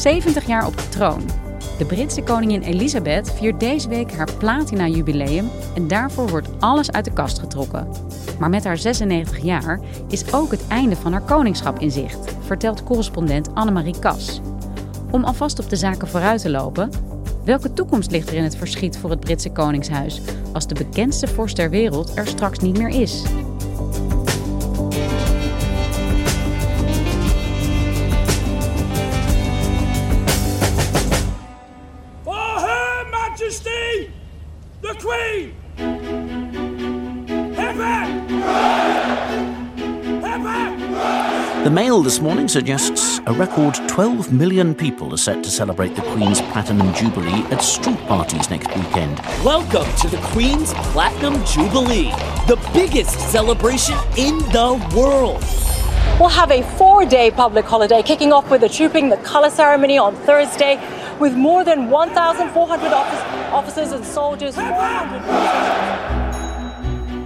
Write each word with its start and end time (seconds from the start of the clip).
...70 0.00 0.46
jaar 0.46 0.66
op 0.66 0.76
de 0.76 0.88
troon. 0.88 1.22
De 1.78 1.84
Britse 1.84 2.22
koningin 2.22 2.62
Elizabeth 2.62 3.32
viert 3.32 3.60
deze 3.60 3.88
week 3.88 4.12
haar 4.12 4.32
platina-jubileum... 4.38 5.50
en 5.74 5.88
daarvoor 5.88 6.28
wordt 6.28 6.48
alles 6.58 6.90
uit 6.90 7.04
de 7.04 7.12
kast 7.12 7.38
getrokken. 7.38 7.88
Maar 8.38 8.50
met 8.50 8.64
haar 8.64 8.78
96 8.78 9.38
jaar 9.38 9.80
is 10.08 10.32
ook 10.32 10.50
het 10.50 10.66
einde 10.68 10.96
van 10.96 11.12
haar 11.12 11.22
koningschap 11.22 11.78
in 11.78 11.90
zicht... 11.90 12.36
vertelt 12.40 12.84
correspondent 12.84 13.54
Annemarie 13.54 13.98
Kas. 13.98 14.40
Om 15.10 15.24
alvast 15.24 15.58
op 15.58 15.68
de 15.70 15.76
zaken 15.76 16.08
vooruit 16.08 16.40
te 16.40 16.50
lopen, 16.50 16.90
welke 17.44 17.72
toekomst 17.72 18.10
ligt 18.10 18.28
er 18.28 18.36
in 18.36 18.44
het 18.44 18.56
verschiet 18.56 18.98
voor 18.98 19.10
het 19.10 19.20
Britse 19.20 19.50
Koningshuis 19.50 20.20
als 20.52 20.66
de 20.66 20.74
bekendste 20.74 21.26
vorst 21.26 21.56
ter 21.56 21.70
wereld 21.70 22.16
er 22.16 22.26
straks 22.26 22.58
niet 22.58 22.78
meer 22.78 23.00
is? 23.00 23.22
The 41.70 41.76
Mail 41.76 42.02
this 42.02 42.18
morning 42.18 42.48
suggests 42.48 43.20
a 43.26 43.32
record 43.32 43.76
12 43.86 44.32
million 44.32 44.74
people 44.74 45.14
are 45.14 45.16
set 45.16 45.44
to 45.44 45.50
celebrate 45.52 45.94
the 45.94 46.02
Queen's 46.02 46.40
Platinum 46.40 46.92
Jubilee 46.94 47.44
at 47.52 47.62
street 47.62 48.00
parties 48.08 48.50
next 48.50 48.66
weekend. 48.74 49.20
Welcome 49.44 49.86
to 49.98 50.08
the 50.08 50.16
Queen's 50.32 50.74
Platinum 50.90 51.34
Jubilee, 51.44 52.10
the 52.48 52.58
biggest 52.74 53.16
celebration 53.30 53.94
in 54.18 54.38
the 54.50 54.84
world. 54.96 55.44
We'll 56.18 56.28
have 56.30 56.50
a 56.50 56.62
four 56.76 57.04
day 57.04 57.30
public 57.30 57.66
holiday 57.66 58.02
kicking 58.02 58.32
off 58.32 58.50
with 58.50 58.62
the 58.62 58.68
Trooping 58.68 59.08
the 59.08 59.18
Colour 59.18 59.48
ceremony 59.48 59.96
on 59.96 60.16
Thursday 60.26 60.74
with 61.20 61.36
more 61.36 61.62
than 61.62 61.88
1,400 61.88 62.92
office, 62.92 63.52
officers 63.52 63.92
and 63.92 64.04
soldiers. 64.04 64.56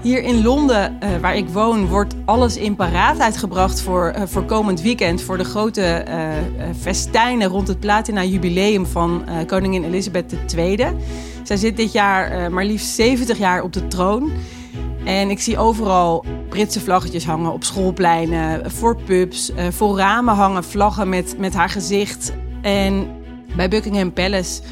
400 0.04 0.14
Hier 0.14 0.22
in 0.22 0.42
Londen, 0.42 0.98
uh, 1.02 1.16
waar 1.20 1.36
ik 1.36 1.48
woon, 1.48 1.86
wordt 1.86 2.14
alles 2.24 2.56
in 2.56 2.76
paraatheid 2.76 3.36
gebracht 3.36 3.80
voor, 3.80 4.14
uh, 4.16 4.22
voor 4.26 4.44
komend 4.44 4.82
weekend. 4.82 5.22
Voor 5.22 5.38
de 5.38 5.44
grote 5.44 6.04
uh, 6.08 6.64
festijnen 6.80 7.48
rond 7.48 7.68
het 7.68 7.80
platina-jubileum 7.80 8.86
van 8.86 9.24
koningin 9.46 9.84
Elizabeth 9.84 10.34
II. 10.56 10.86
Zij 11.42 11.56
zit 11.56 11.76
dit 11.76 11.92
jaar 11.92 12.52
maar 12.52 12.64
liefst 12.64 12.94
70 12.94 13.38
jaar 13.38 13.62
op 13.62 13.72
de 13.72 13.86
troon. 13.86 14.30
En 15.04 15.30
ik 15.30 15.40
zie 15.40 15.58
overal 15.58 16.24
Britse 16.48 16.80
vlaggetjes 16.80 17.24
hangen 17.24 17.52
op 17.52 17.64
schoolpleinen, 17.64 18.70
voor 18.70 18.96
pubs. 18.96 19.52
voor 19.70 19.96
ramen 19.96 20.34
hangen 20.34 20.64
vlaggen 20.64 21.08
met, 21.08 21.34
met 21.38 21.54
haar 21.54 21.70
gezicht. 21.70 22.32
En 22.62 23.06
bij 23.56 23.68
Buckingham 23.68 24.12
Palace 24.12 24.62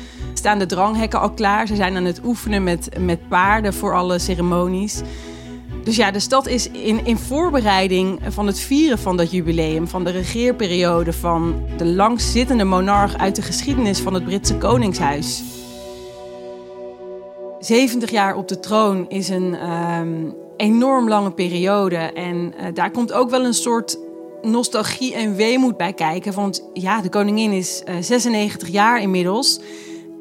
staan 0.43 0.59
de 0.59 0.67
dranghekken 0.67 1.21
al 1.21 1.31
klaar. 1.31 1.67
Ze 1.67 1.77
zijn 1.77 1.97
aan 1.97 2.05
het 2.05 2.21
oefenen 2.25 2.63
met, 2.63 2.89
met 2.99 3.29
paarden 3.29 3.75
voor 3.75 3.95
alle 3.95 4.19
ceremonies. 4.19 5.01
Dus 5.85 5.97
ja, 5.97 6.11
de 6.11 6.21
stad 6.21 6.47
is 6.47 6.71
in, 6.71 7.07
in 7.07 7.19
voorbereiding 7.19 8.21
van 8.29 8.47
het 8.47 8.59
vieren 8.59 8.99
van 8.99 9.17
dat 9.17 9.31
jubileum, 9.31 9.89
van 9.89 10.05
de 10.05 10.11
regeerperiode 10.11 11.13
van 11.13 11.63
de 11.77 11.85
langzittende 11.85 12.65
monarch 12.65 13.17
uit 13.17 13.37
de 13.37 13.43
geschiedenis 13.43 13.99
van 13.99 14.15
het 14.15 14.25
Britse 14.25 14.57
Koningshuis. 14.57 15.43
70 17.59 18.11
jaar 18.11 18.37
op 18.37 18.49
de 18.49 18.61
troon 18.61 19.09
is 19.09 19.29
een 19.29 19.71
um, 19.71 20.35
enorm 20.57 21.09
lange 21.09 21.33
periode. 21.33 21.97
En 21.97 22.37
uh, 22.37 22.67
daar 22.75 22.91
komt 22.91 23.13
ook 23.13 23.31
wel 23.31 23.45
een 23.45 23.55
soort 23.55 23.99
nostalgie 24.41 25.15
en 25.15 25.35
weemoed 25.35 25.77
bij 25.77 25.93
kijken. 25.93 26.35
Want 26.35 26.69
ja, 26.73 27.01
de 27.01 27.09
koningin 27.09 27.53
is 27.53 27.83
uh, 27.89 27.95
96 28.01 28.69
jaar 28.69 29.01
inmiddels. 29.01 29.61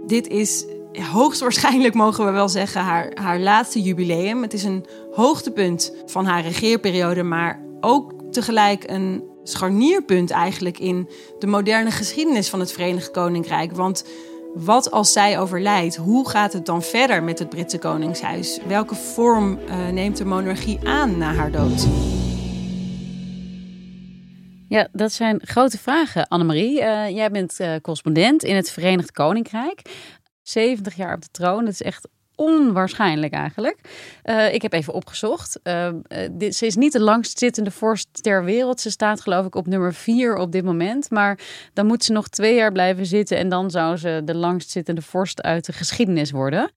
Dit 0.07 0.27
is 0.27 0.65
hoogstwaarschijnlijk, 1.11 1.93
mogen 1.93 2.25
we 2.25 2.31
wel 2.31 2.49
zeggen, 2.49 2.81
haar, 2.81 3.11
haar 3.13 3.39
laatste 3.39 3.81
jubileum. 3.81 4.41
Het 4.41 4.53
is 4.53 4.63
een 4.63 4.85
hoogtepunt 5.11 5.93
van 6.05 6.25
haar 6.25 6.41
regeerperiode, 6.41 7.23
maar 7.23 7.63
ook 7.81 8.13
tegelijk 8.31 8.89
een 8.89 9.23
scharnierpunt 9.43 10.31
eigenlijk 10.31 10.79
in 10.79 11.09
de 11.39 11.47
moderne 11.47 11.91
geschiedenis 11.91 12.49
van 12.49 12.59
het 12.59 12.71
Verenigd 12.71 13.11
Koninkrijk. 13.11 13.71
Want 13.71 14.05
wat 14.53 14.91
als 14.91 15.11
zij 15.11 15.39
overlijdt? 15.39 15.95
Hoe 15.95 16.29
gaat 16.29 16.53
het 16.53 16.65
dan 16.65 16.81
verder 16.81 17.23
met 17.23 17.39
het 17.39 17.49
Britse 17.49 17.77
Koningshuis? 17.77 18.59
Welke 18.67 18.95
vorm 18.95 19.59
uh, 19.67 19.87
neemt 19.87 20.17
de 20.17 20.25
monarchie 20.25 20.79
aan 20.83 21.17
na 21.17 21.33
haar 21.33 21.51
dood? 21.51 21.87
Ja, 24.71 24.87
dat 24.91 25.11
zijn 25.11 25.41
grote 25.43 25.77
vragen, 25.77 26.27
Annemarie. 26.27 26.81
Uh, 26.81 27.09
jij 27.09 27.31
bent 27.31 27.59
uh, 27.59 27.75
correspondent 27.81 28.43
in 28.43 28.55
het 28.55 28.71
Verenigd 28.71 29.11
Koninkrijk. 29.11 29.81
70 30.41 30.95
jaar 30.95 31.15
op 31.15 31.21
de 31.21 31.27
troon, 31.31 31.65
dat 31.65 31.73
is 31.73 31.81
echt 31.81 32.07
onwaarschijnlijk 32.35 33.33
eigenlijk. 33.33 33.79
Uh, 34.23 34.53
ik 34.53 34.61
heb 34.61 34.73
even 34.73 34.93
opgezocht. 34.93 35.59
ze 36.49 36.65
is 36.65 36.75
niet 36.75 36.91
de 36.91 36.99
langstzittende 36.99 37.71
vorst 37.71 38.23
ter 38.23 38.43
wereld. 38.43 38.81
Ze 38.81 38.89
staat 38.89 39.21
geloof 39.21 39.45
ik 39.45 39.55
op 39.55 39.67
nummer 39.67 39.93
4 39.93 40.35
op 40.35 40.51
dit 40.51 40.63
moment. 40.63 41.09
Maar 41.09 41.39
dan 41.73 41.85
moet 41.85 42.03
ze 42.03 42.11
nog 42.11 42.27
twee 42.27 42.55
jaar 42.55 42.71
blijven 42.71 43.05
zitten... 43.05 43.37
en 43.37 43.49
dan 43.49 43.71
zou 43.71 43.97
ze 43.97 44.21
de 44.25 44.35
langstzittende 44.35 45.01
vorst 45.01 45.41
uit 45.41 45.65
de 45.65 45.73
geschiedenis 45.73 46.31
worden. 46.31 46.71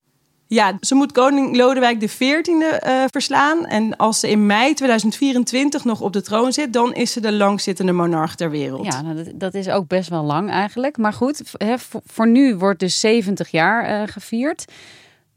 Ja, 0.47 0.77
ze 0.81 0.95
moet 0.95 1.13
koning 1.13 1.57
Lodewijk 1.57 1.99
XIV 1.99 2.21
uh, 2.47 3.05
verslaan. 3.11 3.67
En 3.67 3.97
als 3.97 4.21
ze 4.21 4.31
in 4.31 4.47
mei 4.47 4.75
2024 4.75 5.85
nog 5.85 6.01
op 6.01 6.13
de 6.13 6.23
troon 6.23 6.53
zit, 6.53 6.73
dan 6.73 6.95
is 6.95 7.13
ze 7.13 7.21
de 7.21 7.33
langzittende 7.33 7.93
monarch 7.93 8.35
ter 8.35 8.51
wereld. 8.51 8.85
Ja, 8.85 9.03
nou, 9.03 9.25
dat, 9.25 9.33
dat, 9.35 9.55
is 9.55 9.69
ook 9.69 9.89
best 9.89 10.09
wel 10.09 10.23
lang 10.23 10.51
eigenlijk. 10.51 10.97
Maar 10.97 11.13
goed, 11.13 11.43
voor, 11.45 12.03
voor, 12.07 12.29
nu 12.29 12.57
wordt 12.57 12.81
dus 12.81 13.01
70 13.01 13.51
jaar 13.51 14.01
uh, 14.01 14.09
gevierd. 14.09 14.65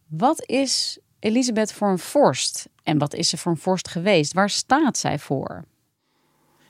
Wat 0.07 0.43
is 0.45 0.97
Elisabeth 1.19 1.73
voor 1.73 1.89
een 1.89 1.99
vorst? 1.99 2.67
En 2.83 2.97
wat 2.97 3.13
is 3.13 3.29
ze 3.29 3.37
voor 3.37 3.51
een 3.51 3.57
vorst 3.57 3.87
geweest? 3.87 4.33
Waar 4.33 4.49
staat 4.49 4.97
zij 4.97 5.19
voor? 5.19 5.63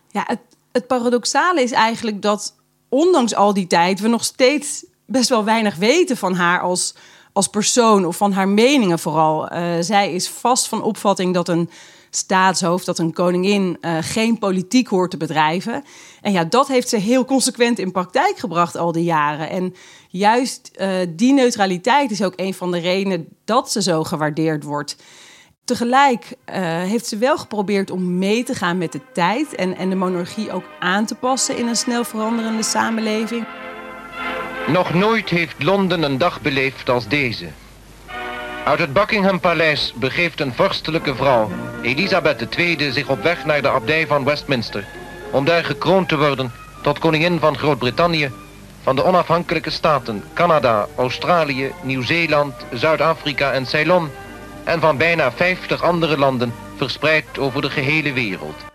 Ja, 0.10 0.24
het, 0.28 0.40
het 0.72 0.88
paradoxale 0.88 1.62
is 1.62 1.72
eigenlijk 1.72 2.22
dat 2.22 2.56
ondanks 2.90 3.36
al 3.36 3.54
die 3.54 3.68
tijd 3.68 4.00
we 4.00 4.08
nog 4.08 4.24
steeds 4.24 4.86
best 5.06 5.30
wel 5.30 5.44
weinig 5.44 5.76
weten 5.76 6.18
van 6.18 6.34
haar 6.34 6.62
als 6.62 6.96
als 7.38 7.48
persoon 7.48 8.06
of 8.06 8.18
van 8.18 8.32
haar 8.32 8.48
meningen 8.48 9.00
vooral. 9.00 9.54
Uh, 9.54 9.74
zij 9.80 10.14
is 10.14 10.30
vast 10.30 10.68
van 10.68 10.82
opvatting 10.82 11.34
dat 11.34 11.48
een 11.48 11.70
staatshoofd, 12.10 12.86
dat 12.86 13.00
een 13.00 13.14
koningin 13.14 13.78
uh, 13.82 13.98
geen 14.02 14.40
politiek 14.40 14.88
hoort 14.88 15.12
te 15.12 15.18
bedrijven. 15.18 15.84
En 16.22 16.32
ja, 16.32 16.44
dat 16.44 16.68
heeft 16.68 16.90
ze 16.90 16.98
heel 16.98 17.26
consequent 17.26 17.80
in 17.80 17.92
praktijk 17.92 18.38
gebracht 18.38 18.78
al 18.78 18.92
die 18.92 19.04
jaren. 19.04 19.50
En 19.50 19.74
juist 20.10 20.72
uh, 20.82 20.90
die 21.10 21.34
neutraliteit 21.34 22.12
is 22.12 22.24
ook 22.24 22.34
een 22.36 22.54
van 22.54 22.72
de 22.72 22.80
redenen 22.80 23.28
dat 23.46 23.72
ze 23.72 23.82
zo 23.82 24.04
gewaardeerd 24.04 24.64
wordt. 24.64 24.96
Tegelijk 25.64 26.36
heeft 26.86 27.08
ze 27.08 27.18
wel 27.18 27.38
geprobeerd 27.38 27.92
om 27.92 28.18
mee 28.18 28.44
te 28.44 28.54
gaan 28.54 28.78
met 28.78 28.92
de 28.92 29.02
tijd 29.14 29.56
en, 29.56 29.78
en 29.78 29.90
de 29.90 29.96
monarchie 29.96 30.52
ook 30.52 30.66
aan 30.80 31.06
te 31.06 31.16
passen 31.16 31.58
in 31.58 31.68
een 31.68 31.76
snel 31.76 32.04
veranderende 32.04 32.64
samenleving. 32.64 33.46
Nog 34.68 34.94
nooit 34.94 35.30
heeft 35.30 35.64
Londen 35.64 36.04
een 36.04 36.18
dag 36.18 36.42
beleefd 36.42 36.90
als 36.90 37.08
deze. 37.08 37.46
Uit 38.66 38.80
het 38.80 38.94
Buckingham 38.94 39.40
Paleis 39.40 39.94
begeeft 39.96 40.40
een 40.40 40.54
vorstelijke 40.54 41.16
vrouw, 41.16 41.52
Elisabeth 41.82 42.56
II, 42.58 42.92
zich 42.92 43.10
op 43.10 43.24
weg 43.24 43.46
naar 43.46 43.62
de 43.62 43.70
abdij 43.70 44.08
van 44.08 44.24
Westminster, 44.24 44.86
om 45.32 45.46
daar 45.46 45.64
gekroond 45.64 46.10
te 46.10 46.18
worden 46.18 46.52
tot 46.82 47.00
koningin 47.00 47.40
van 47.40 47.58
Groot-Brittannië, 47.58 48.32
van 48.84 48.96
de 48.96 49.04
onafhankelijke 49.04 49.70
staten 49.70 50.24
Canada, 50.34 50.88
Australië, 50.96 51.72
Nieuw-Zeeland, 51.82 52.54
Zuid-Afrika 52.74 53.52
en 53.52 53.66
Ceylon 53.66 54.10
en 54.64 54.80
van 54.80 54.98
bijna 54.98 55.32
50 55.32 55.84
andere 55.84 56.18
landen 56.18 56.54
verspreid 56.76 57.40
over 57.40 57.62
de 57.62 57.70
gehele 57.70 58.14
wereld. 58.14 58.66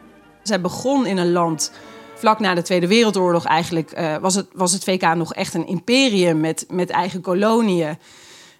Zij 0.43 0.61
begon 0.61 1.07
in 1.07 1.17
een 1.17 1.33
land 1.33 1.73
vlak 2.23 2.41
na 2.41 2.55
de 2.55 2.63
Tweede 2.63 2.87
Wereldoorlog 2.87 3.45
eigenlijk 3.45 3.99
uh, 3.99 4.17
was, 4.17 4.35
het, 4.35 4.47
was 4.53 4.73
het 4.73 4.85
VK 4.85 5.15
nog 5.15 5.35
echt 5.35 5.55
een 5.55 5.67
imperium 5.67 6.41
met, 6.41 6.65
met 6.69 6.91
eigen 6.91 7.21
koloniën 7.21 7.99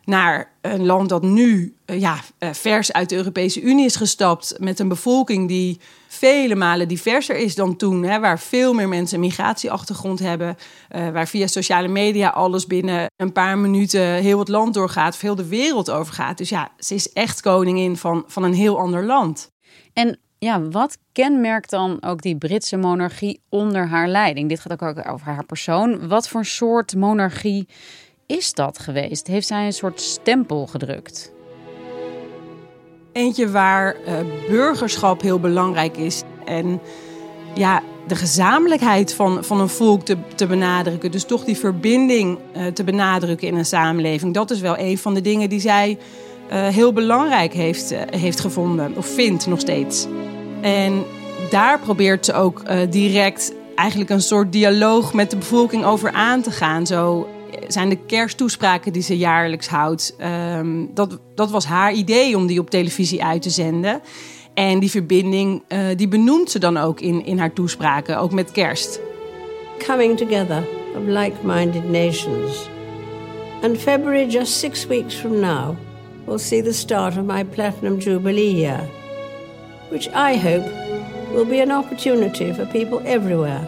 naar 0.05 0.53
een 0.61 0.87
land 0.87 1.09
dat 1.09 1.23
nu 1.23 1.77
uh, 1.87 2.01
ja, 2.01 2.21
uh, 2.39 2.53
vers 2.53 2.93
uit 2.93 3.09
de 3.09 3.17
Europese 3.17 3.61
Unie 3.61 3.85
is 3.85 3.97
gestapt. 3.97 4.55
Met 4.59 4.79
een 4.79 4.89
bevolking 4.89 5.49
die 5.49 5.81
vele 6.09 6.55
malen 6.55 6.89
diverser 6.89 7.37
is 7.37 7.55
dan 7.55 7.77
toen. 7.77 8.03
Hè, 8.03 8.21
waar 8.21 8.39
veel 8.39 8.73
meer 8.73 8.89
mensen 8.89 9.21
migratieachtergrond 9.21 10.19
hebben. 10.19 10.57
Waar 10.89 11.29
via 11.29 11.47
sociale 11.47 11.89
media 11.89 12.29
alles 12.29 12.67
binnen 12.67 13.07
een 13.17 13.33
paar 13.33 13.59
minuten 13.59 14.03
heel 14.03 14.39
het 14.39 14.49
land 14.49 14.75
doorgaat. 14.75 15.15
Of 15.15 15.21
heel 15.21 15.35
de 15.35 15.49
wereld 15.49 15.91
overgaat. 15.91 16.39
Dus 16.39 16.49
ja, 16.49 16.69
ze 16.79 16.95
is 16.95 17.13
echt 17.13 17.41
koningin 17.41 17.97
van, 17.97 18.25
van 18.27 18.43
een 18.43 18.55
heel 18.55 18.79
ander 18.79 19.05
land. 19.05 19.51
En 19.93 20.19
ja, 20.45 20.63
wat 20.63 20.99
kenmerkt 21.13 21.71
dan 21.71 21.99
ook 22.01 22.23
die 22.23 22.37
Britse 22.37 22.77
monarchie 22.77 23.41
onder 23.49 23.89
haar 23.89 24.09
leiding? 24.09 24.49
Dit 24.49 24.61
gaat 24.61 24.83
ook 24.83 25.09
over 25.09 25.27
haar 25.27 25.45
persoon. 25.45 26.09
Wat 26.09 26.29
voor 26.29 26.45
soort 26.45 26.97
monarchie 26.97 27.69
is 28.27 28.53
dat 28.53 28.79
geweest? 28.79 29.27
Heeft 29.27 29.47
zij 29.47 29.67
een 29.67 29.73
soort 29.73 30.01
stempel 30.01 30.67
gedrukt? 30.67 31.33
Eentje 33.13 33.51
waar 33.51 33.97
uh, 33.97 34.15
burgerschap 34.49 35.21
heel 35.21 35.41
belangrijk 35.41 35.97
is. 35.97 36.23
En 36.45 36.81
ja, 37.55 37.83
de 38.07 38.17
gezamenlijkheid 38.17 39.15
van, 39.15 39.45
van 39.45 39.61
een 39.61 39.69
volk 39.69 40.05
te, 40.05 40.17
te 40.35 40.47
benadrukken. 40.47 41.11
Dus 41.11 41.25
toch 41.25 41.45
die 41.45 41.57
verbinding 41.57 42.39
uh, 42.57 42.67
te 42.67 42.85
benadrukken 42.85 43.49
in 43.49 43.55
een 43.55 43.65
samenleving. 43.65 44.35
Dat 44.35 44.51
is 44.51 44.61
wel 44.61 44.79
een 44.79 44.99
van 44.99 45.15
de 45.15 45.21
dingen 45.21 45.49
die 45.49 45.61
zij 45.61 45.99
uh, 46.53 46.69
heel 46.69 46.93
belangrijk 46.93 47.53
heeft, 47.53 47.95
heeft 48.11 48.41
gevonden. 48.41 48.97
Of 48.97 49.07
vindt 49.07 49.47
nog 49.47 49.61
steeds. 49.61 50.07
En 50.63 51.05
daar 51.51 51.79
probeert 51.79 52.25
ze 52.25 52.33
ook 52.35 52.63
direct 52.91 53.53
eigenlijk 53.75 54.11
een 54.11 54.23
soort 54.23 54.53
dialoog 54.53 55.15
met 55.15 55.31
de 55.31 55.37
bevolking 55.37 55.85
over 55.85 56.13
aan 56.13 56.43
te 56.43 56.51
gaan. 56.51 56.87
Zo 56.87 57.29
zijn 57.69 57.89
de 57.89 57.99
kersttoespraken 58.07 58.93
die 58.93 59.03
ze 59.03 59.17
jaarlijks 59.17 59.69
houdt. 59.69 60.17
Um, 60.57 60.91
dat, 60.95 61.19
dat 61.35 61.51
was 61.51 61.65
haar 61.65 61.93
idee 61.93 62.37
om 62.37 62.47
die 62.47 62.61
op 62.61 62.71
televisie 62.71 63.25
uit 63.25 63.43
te 63.43 63.51
zenden. 63.51 64.01
En 64.55 64.79
die 64.79 64.91
verbinding 64.91 65.63
uh, 65.69 65.79
die 65.97 66.09
benoemt 66.09 66.51
ze 66.51 66.59
dan 66.59 66.77
ook 66.77 67.01
in, 67.01 67.25
in 67.25 67.39
haar 67.39 67.53
toespraken, 67.53 68.19
ook 68.19 68.33
met 68.33 68.51
kerst. 68.51 69.01
Coming 69.87 70.17
together 70.17 70.65
of 70.97 71.03
like-minded 71.07 71.91
nations. 71.91 72.69
And 73.63 73.79
February, 73.79 74.27
just 74.27 74.59
six 74.59 74.87
weeks 74.87 75.15
from 75.15 75.41
now, 75.41 75.77
will 76.27 76.39
see 76.39 76.63
the 76.63 76.73
start 76.73 77.17
of 77.17 77.25
my 77.25 77.45
Platinum 77.45 77.99
Jubilee 77.99 78.55
year. 78.55 78.81
Which 79.93 80.09
I 80.09 80.37
hope 80.37 80.65
will 81.33 81.45
be 81.45 81.61
an 81.61 81.71
opportunity 81.71 82.53
for 82.53 82.65
people 82.67 83.03
everywhere 83.05 83.61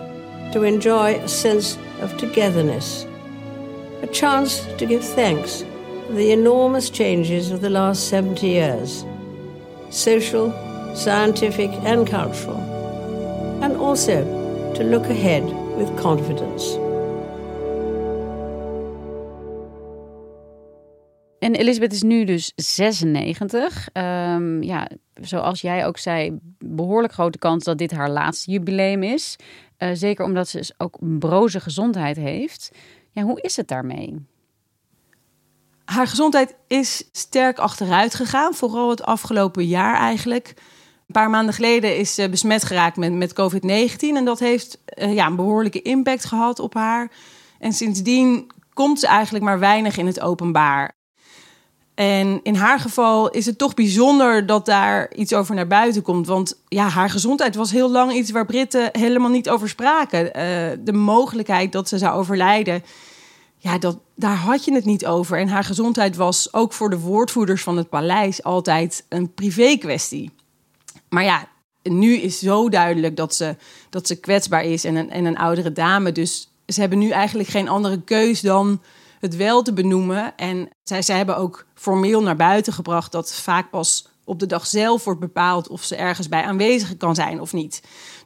to 0.53 0.62
enjoy 0.62 1.17
a 1.17 1.29
sense 1.29 1.76
of 2.00 2.17
togetherness 2.17 3.06
a 4.05 4.06
chance 4.06 4.67
to 4.76 4.85
give 4.85 5.03
thanks 5.03 5.65
for 6.06 6.12
the 6.12 6.31
enormous 6.31 6.91
changes 6.91 7.50
of 7.50 7.62
the 7.62 7.71
last 7.71 8.09
70 8.09 8.47
years 8.47 9.05
social, 9.91 10.50
scientific, 10.94 11.71
and 11.85 12.06
cultural, 12.06 12.61
and 13.62 13.77
also 13.77 14.25
to 14.75 14.82
look 14.82 15.05
ahead 15.05 15.44
with 15.77 15.97
confidence. 15.99 16.84
En 21.44 21.55
Elisabeth 21.55 21.93
is 21.93 22.02
nu 22.02 22.25
dus 22.25 22.52
96. 22.56 23.88
Um, 23.93 24.02
ehm, 24.02 24.62
ja, 24.62 24.88
zoals 25.14 25.61
jij 25.61 25.87
ook 25.87 25.99
zei, 25.99 26.38
behoorlijk 26.58 27.12
grote 27.12 27.38
kans 27.38 27.64
dat 27.64 27.79
dit 27.79 27.91
haar 27.91 28.11
laatste 28.11 28.50
jubileum 28.50 29.02
is. 29.02 29.37
Uh, 29.79 29.88
zeker 29.93 30.25
omdat 30.25 30.49
ze 30.49 30.56
dus 30.56 30.73
ook 30.79 30.96
een 31.00 31.19
broze 31.19 31.61
gezondheid 31.61 32.17
heeft. 32.17 32.70
Ja, 33.11 33.23
hoe 33.23 33.41
is 33.41 33.56
het 33.56 33.69
daarmee? 33.69 34.26
Haar 35.85 36.06
gezondheid 36.06 36.55
is 36.67 37.08
sterk 37.12 37.58
achteruit 37.58 38.14
gegaan, 38.14 38.55
vooral 38.55 38.91
het 38.91 39.02
afgelopen 39.02 39.67
jaar 39.67 39.96
eigenlijk. 39.96 40.49
Een 41.06 41.12
paar 41.12 41.31
maanden 41.31 41.55
geleden 41.55 41.96
is 41.96 42.14
ze 42.14 42.29
besmet 42.29 42.64
geraakt 42.64 42.96
met, 42.96 43.12
met 43.12 43.32
COVID-19 43.32 43.96
en 43.99 44.25
dat 44.25 44.38
heeft 44.38 44.82
uh, 44.99 45.14
ja, 45.14 45.26
een 45.26 45.37
behoorlijke 45.37 45.82
impact 45.82 46.25
gehad 46.25 46.58
op 46.58 46.75
haar. 46.75 47.11
En 47.58 47.73
sindsdien 47.73 48.50
komt 48.73 49.00
ze 49.00 49.06
eigenlijk 49.06 49.44
maar 49.44 49.58
weinig 49.58 49.96
in 49.96 50.06
het 50.06 50.20
openbaar. 50.20 50.94
En 51.94 52.41
in 52.43 52.55
haar 52.55 52.81
geval 52.81 53.31
is 53.31 53.46
het 53.46 53.58
toch 53.58 53.75
bijzonder 53.75 54.46
dat 54.46 54.67
daar 54.67 55.14
iets 55.14 55.32
over 55.32 55.55
naar 55.55 55.67
buiten 55.67 56.02
komt. 56.02 56.26
Want 56.26 56.61
ja, 56.69 56.88
haar 56.88 57.11
gezondheid 57.11 57.55
was 57.55 57.70
heel 57.70 57.91
lang 57.91 58.12
iets 58.12 58.31
waar 58.31 58.46
Britten 58.46 58.88
helemaal 58.93 59.31
niet 59.31 59.49
over 59.49 59.69
spraken. 59.69 60.25
Uh, 60.26 60.32
de 60.85 60.93
mogelijkheid 60.93 61.73
dat 61.73 61.88
ze 61.88 61.99
zou 61.99 62.19
overlijden, 62.19 62.82
ja, 63.56 63.79
dat, 63.79 63.99
daar 64.14 64.37
had 64.37 64.64
je 64.64 64.75
het 64.75 64.85
niet 64.85 65.06
over. 65.06 65.38
En 65.38 65.49
haar 65.49 65.64
gezondheid 65.64 66.17
was 66.17 66.52
ook 66.52 66.73
voor 66.73 66.91
de 66.91 66.99
woordvoerders 66.99 67.62
van 67.62 67.76
het 67.76 67.88
paleis 67.88 68.43
altijd 68.43 69.05
een 69.08 69.35
privé 69.35 69.76
kwestie. 69.76 70.31
Maar 71.08 71.25
ja, 71.25 71.49
nu 71.82 72.14
is 72.14 72.38
zo 72.38 72.69
duidelijk 72.69 73.17
dat 73.17 73.35
ze, 73.35 73.56
dat 73.91 74.06
ze 74.06 74.20
kwetsbaar 74.20 74.64
is 74.64 74.85
en 74.85 74.96
een, 74.96 75.11
en 75.11 75.25
een 75.25 75.38
oudere 75.38 75.73
dame. 75.73 76.12
Dus 76.12 76.50
ze 76.67 76.81
hebben 76.81 76.99
nu 76.99 77.11
eigenlijk 77.11 77.49
geen 77.49 77.69
andere 77.69 78.00
keus 78.00 78.41
dan 78.41 78.81
het 79.25 79.37
wel 79.37 79.62
te 79.62 79.73
benoemen. 79.73 80.37
En 80.37 80.69
zij, 80.82 81.03
zij 81.03 81.17
hebben 81.17 81.37
ook 81.37 81.67
formeel 81.75 82.23
naar 82.23 82.37
buiten 82.37 82.73
gebracht 82.73 83.12
dat 83.12 83.35
vaak 83.35 83.71
pas 83.71 84.09
op 84.25 84.38
de 84.38 84.47
dag 84.47 84.67
zelf 84.67 85.05
wordt 85.05 85.21
bepaald 85.21 85.69
of 85.69 85.82
ze 85.82 85.97
ergens 85.97 86.29
bij 86.29 86.43
aanwezig 86.43 86.97
kan 86.97 87.15
zijn 87.15 87.41
of 87.41 87.53
niet. 87.53 87.82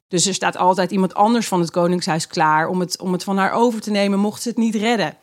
Dus 0.08 0.26
er 0.26 0.34
staat 0.34 0.56
altijd 0.56 0.90
iemand 0.90 1.14
anders 1.14 1.48
van 1.48 1.60
het 1.60 1.70
Koningshuis 1.70 2.26
klaar 2.26 2.68
om 2.68 2.80
het, 2.80 3.00
om 3.00 3.12
het 3.12 3.24
van 3.24 3.36
haar 3.36 3.52
over 3.52 3.80
te 3.80 3.90
nemen, 3.90 4.18
mocht 4.18 4.42
ze 4.42 4.48
het 4.48 4.58
niet 4.58 4.74
redden. 4.74 5.16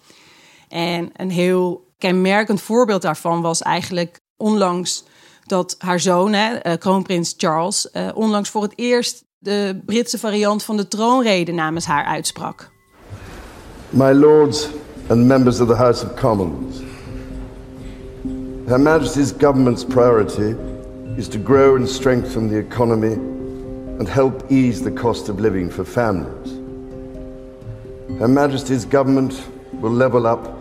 En 0.68 1.10
een 1.14 1.32
heel 1.32 1.94
kenmerkend 1.98 2.62
voorbeeld 2.62 3.02
daarvan 3.02 3.42
was 3.42 3.62
eigenlijk 3.62 4.20
onlangs 4.38 5.04
dat 5.46 5.76
haar 5.78 6.00
zoon, 6.00 6.34
hè, 6.34 6.68
uh, 6.68 6.78
kroonprins 6.78 7.34
Charles, 7.38 7.90
uh, 7.94 8.08
onlangs 8.14 8.50
voor 8.50 8.62
het 8.62 8.74
eerst 8.76 9.24
de 9.38 9.82
Britse 9.86 10.20
variant 10.20 10.64
van 10.64 10.78
de 10.78 10.88
troonrede 10.88 11.52
namens 11.52 11.86
haar 11.86 12.06
uitsprak. 12.06 12.72
My 13.90 14.12
lords 14.12 14.68
and 15.10 15.28
members 15.28 15.60
of 15.60 15.68
the 15.68 15.76
House 15.76 16.02
of 16.04 16.16
Commons. 16.16 16.82
Her 18.68 18.80
Majesty's 18.80 19.32
government's 19.32 19.84
priority 19.84 20.58
is 21.16 21.30
to 21.30 21.38
grow 21.38 21.76
and 21.76 21.88
strengthen 21.88 22.48
the 22.50 22.58
economy 22.58 23.14
and 23.14 24.10
help 24.10 24.52
ease 24.52 24.82
the 24.82 24.90
cost 24.90 25.30
of 25.30 25.40
living 25.40 25.70
for 25.70 25.86
families. 25.86 26.54
Her 28.20 28.28
Majesty's 28.28 28.84
government 28.84 29.48
will 29.74 29.92
level 29.92 30.26
up 30.26 30.58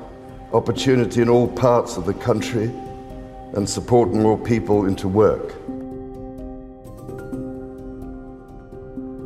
opportunity 0.52 1.22
in 1.22 1.30
all 1.30 1.48
parts 1.48 1.96
of 1.96 2.04
the 2.04 2.14
country 2.14 2.70
and 3.54 3.66
support 3.66 4.12
more 4.12 4.36
people 4.36 4.84
into 4.84 5.08
work. 5.08 5.54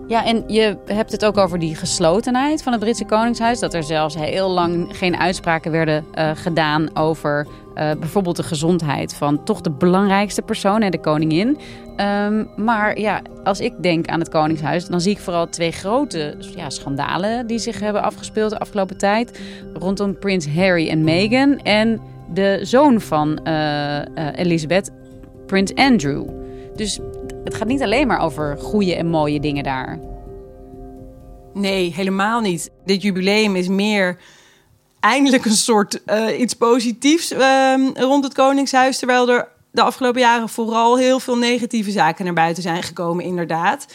Ja, 0.08 0.24
en 0.24 0.44
je 0.46 0.76
hebt 0.86 1.12
het 1.12 1.24
ook 1.24 1.36
over 1.36 1.58
die 1.58 1.74
geslotenheid 1.74 2.62
van 2.62 2.72
het 2.72 2.80
Britse 2.80 3.04
Koningshuis. 3.04 3.58
Dat 3.58 3.74
er 3.74 3.82
zelfs 3.82 4.14
heel 4.14 4.50
lang 4.50 4.96
geen 4.96 5.16
uitspraken 5.16 5.70
werden 5.70 6.04
uh, 6.14 6.30
gedaan 6.34 6.96
over 6.96 7.46
uh, 7.46 7.90
bijvoorbeeld 7.98 8.36
de 8.36 8.42
gezondheid 8.42 9.14
van 9.14 9.44
toch 9.44 9.60
de 9.60 9.70
belangrijkste 9.70 10.42
persoon, 10.42 10.80
de 10.80 11.00
koningin. 11.00 11.58
Um, 12.26 12.48
maar 12.56 12.98
ja, 12.98 13.22
als 13.44 13.60
ik 13.60 13.82
denk 13.82 14.06
aan 14.06 14.20
het 14.20 14.28
Koningshuis, 14.28 14.86
dan 14.86 15.00
zie 15.00 15.12
ik 15.12 15.18
vooral 15.18 15.48
twee 15.48 15.72
grote 15.72 16.34
ja, 16.56 16.70
schandalen 16.70 17.46
die 17.46 17.58
zich 17.58 17.80
hebben 17.80 18.02
afgespeeld 18.02 18.50
de 18.50 18.58
afgelopen 18.58 18.98
tijd. 18.98 19.40
Rondom 19.74 20.18
prins 20.18 20.48
Harry 20.48 20.88
en 20.88 21.04
Meghan 21.04 21.58
en 21.58 22.00
de 22.34 22.58
zoon 22.62 23.00
van 23.00 23.40
uh, 23.44 23.98
Elizabeth, 24.34 24.90
prins 25.46 25.74
Andrew. 25.74 26.28
Dus 26.76 27.00
het 27.44 27.54
gaat 27.54 27.68
niet 27.68 27.82
alleen 27.82 28.06
maar 28.06 28.20
over 28.20 28.58
goede 28.58 28.94
en 28.94 29.06
mooie 29.06 29.40
dingen 29.40 29.64
daar. 29.64 29.98
Nee, 31.52 31.92
helemaal 31.94 32.40
niet. 32.40 32.70
Dit 32.84 33.02
jubileum 33.02 33.56
is 33.56 33.68
meer 33.68 34.18
eindelijk 35.00 35.44
een 35.44 35.50
soort 35.50 36.02
uh, 36.06 36.40
iets 36.40 36.54
positiefs 36.54 37.32
uh, 37.32 37.74
rond 37.94 38.24
het 38.24 38.34
Koningshuis. 38.34 38.98
Terwijl 38.98 39.28
er 39.30 39.48
de 39.70 39.82
afgelopen 39.82 40.20
jaren 40.20 40.48
vooral 40.48 40.98
heel 40.98 41.20
veel 41.20 41.36
negatieve 41.36 41.90
zaken 41.90 42.24
naar 42.24 42.34
buiten 42.34 42.62
zijn 42.62 42.82
gekomen, 42.82 43.24
inderdaad. 43.24 43.86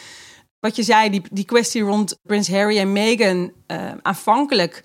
Wat 0.59 0.75
je 0.75 0.83
zei, 0.83 1.09
die, 1.09 1.21
die 1.31 1.45
kwestie 1.45 1.81
rond 1.81 2.19
Prins 2.23 2.49
Harry 2.49 2.77
en 2.77 2.91
Meghan, 2.91 3.51
uh, 3.67 3.77
aanvankelijk 4.01 4.83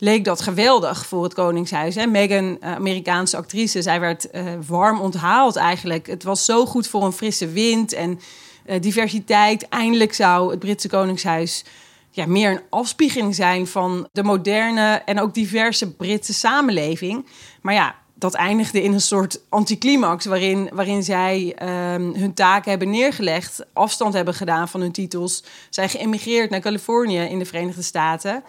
leek 0.00 0.24
dat 0.24 0.40
geweldig 0.40 1.06
voor 1.06 1.22
het 1.22 1.34
Koningshuis. 1.34 1.94
Hè? 1.94 2.06
Meghan, 2.06 2.56
eh, 2.60 2.74
Amerikaanse 2.74 3.36
actrice, 3.36 3.82
zij 3.82 4.00
werd 4.00 4.28
uh, 4.34 4.42
warm 4.66 5.00
onthaald 5.00 5.56
eigenlijk. 5.56 6.06
Het 6.06 6.22
was 6.22 6.44
zo 6.44 6.66
goed 6.66 6.88
voor 6.88 7.04
een 7.04 7.12
frisse 7.12 7.48
wind 7.48 7.92
en 7.92 8.20
uh, 8.66 8.80
diversiteit. 8.80 9.68
Eindelijk 9.68 10.14
zou 10.14 10.50
het 10.50 10.58
Britse 10.58 10.88
Koningshuis 10.88 11.64
ja, 12.10 12.26
meer 12.26 12.50
een 12.50 12.62
afspiegeling 12.70 13.34
zijn 13.34 13.66
van 13.66 14.08
de 14.12 14.22
moderne 14.22 15.02
en 15.04 15.20
ook 15.20 15.34
diverse 15.34 15.92
Britse 15.92 16.34
samenleving. 16.34 17.26
Maar 17.60 17.74
ja, 17.74 17.94
dat 18.14 18.34
eindigde 18.34 18.82
in 18.82 18.92
een 18.92 19.00
soort 19.00 19.40
anticlimax 19.48 20.24
waarin, 20.24 20.70
waarin 20.72 21.02
zij 21.02 21.56
um, 21.92 22.14
hun 22.14 22.34
taken 22.34 22.70
hebben 22.70 22.90
neergelegd, 22.90 23.64
afstand 23.72 24.14
hebben 24.14 24.34
gedaan 24.34 24.68
van 24.68 24.80
hun 24.80 24.92
titels, 24.92 25.44
zijn 25.70 25.88
geëmigreerd 25.88 26.50
naar 26.50 26.60
Californië 26.60 27.20
in 27.20 27.38
de 27.38 27.44
Verenigde 27.44 27.82
Staten. 27.82 28.42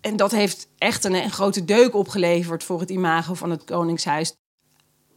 En 0.00 0.16
dat 0.16 0.30
heeft 0.30 0.68
echt 0.78 1.04
een, 1.04 1.14
een 1.14 1.30
grote 1.30 1.64
deuk 1.64 1.94
opgeleverd 1.94 2.64
voor 2.64 2.80
het 2.80 2.90
imago 2.90 3.34
van 3.34 3.50
het 3.50 3.64
Koningshuis. 3.64 4.34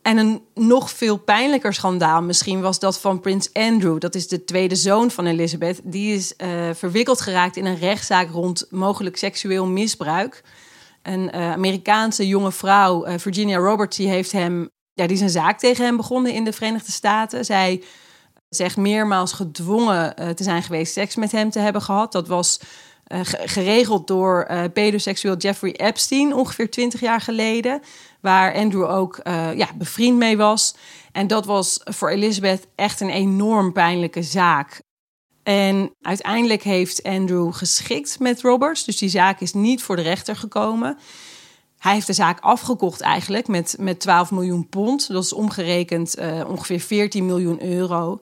En 0.02 0.18
een 0.18 0.44
nog 0.54 0.90
veel 0.90 1.18
pijnlijker 1.18 1.74
schandaal 1.74 2.22
misschien 2.22 2.62
was 2.62 2.80
dat 2.80 3.00
van 3.00 3.20
prins 3.20 3.54
Andrew. 3.54 4.00
Dat 4.00 4.16
is 4.16 4.28
de 4.28 4.44
tweede 4.44 4.76
zoon 4.76 5.12
van 5.12 5.26
Elizabeth. 5.26 5.82
Die 5.84 6.16
is 6.16 6.34
uh, 6.38 6.70
verwikkeld 6.74 7.22
geraakt 7.22 7.58
in 7.58 7.66
een 7.66 7.78
rechtszaak 7.78 8.30
rond 8.30 8.66
mogelijk 8.70 9.18
seksueel 9.18 9.66
misbruik. 9.66 10.44
Een 11.02 11.32
uh, 11.36 11.52
Amerikaanse 11.52 12.28
jonge 12.28 12.52
vrouw, 12.52 13.08
uh, 13.08 13.14
Virginia 13.18 13.58
Roberts, 13.58 13.98
die 13.98 14.08
heeft 14.08 14.32
hem, 14.32 14.70
ja, 14.94 15.08
die 15.08 15.16
is 15.16 15.22
een 15.22 15.30
zaak 15.30 15.60
tegen 15.60 15.86
hem 15.86 15.98
begonnen 15.98 16.34
in 16.34 16.44
de 16.44 16.54
Verenigde 16.54 16.92
Staten. 16.92 17.46
Zij 17.46 17.84
zegt 18.50 18.78
meermaals 18.78 19.34
gedwongen 19.34 20.36
te 20.36 20.44
zijn 20.44 20.64
geweest 20.64 20.94
seks 20.94 21.16
met 21.16 21.32
hem 21.32 21.50
te 21.50 21.60
hebben 21.60 21.82
gehad. 21.82 22.12
Dat 22.12 22.28
was 22.28 22.60
geregeld 23.46 24.08
door 24.08 24.48
pedoseksueel 24.74 25.38
Jeffrey 25.38 25.72
Epstein 25.72 26.34
ongeveer 26.34 26.70
20 26.70 27.00
jaar 27.00 27.22
geleden 27.22 27.82
waar 28.24 28.56
Andrew 28.56 28.90
ook 28.90 29.20
uh, 29.24 29.54
ja, 29.56 29.68
bevriend 29.78 30.18
mee 30.18 30.38
was. 30.38 30.76
En 31.12 31.28
dat 31.28 31.46
was 31.46 31.80
voor 31.84 32.10
Elizabeth 32.10 32.68
echt 32.76 33.00
een 33.00 33.10
enorm 33.10 33.74
pijnlijke 33.74 34.24
zaak. 34.24 34.82
En 35.44 35.92
uiteindelijk 36.02 36.64
heeft 36.64 37.04
Andrew 37.04 37.54
geschikt 37.54 38.20
met 38.20 38.42
Roberts, 38.42 38.84
dus 38.84 38.98
die 38.98 39.10
zaak 39.10 39.40
is 39.40 39.54
niet 39.54 39.84
voor 39.84 39.96
de 39.96 40.02
rechter 40.02 40.36
gekomen. 40.36 40.98
Hij 41.78 41.94
heeft 41.94 42.08
de 42.08 42.14
zaak 42.14 42.40
afgekocht 42.40 43.02
eigenlijk 43.02 43.48
met, 43.48 43.76
met 43.80 44.00
12 44.00 44.32
miljoen 44.32 44.70
pond. 44.70 45.08
Dat 45.08 45.24
is 45.24 45.34
omgerekend 45.34 46.20
uh, 46.20 46.50
ongeveer 46.50 46.80
14 46.80 47.26
miljoen 47.26 47.64
euro. 47.64 48.22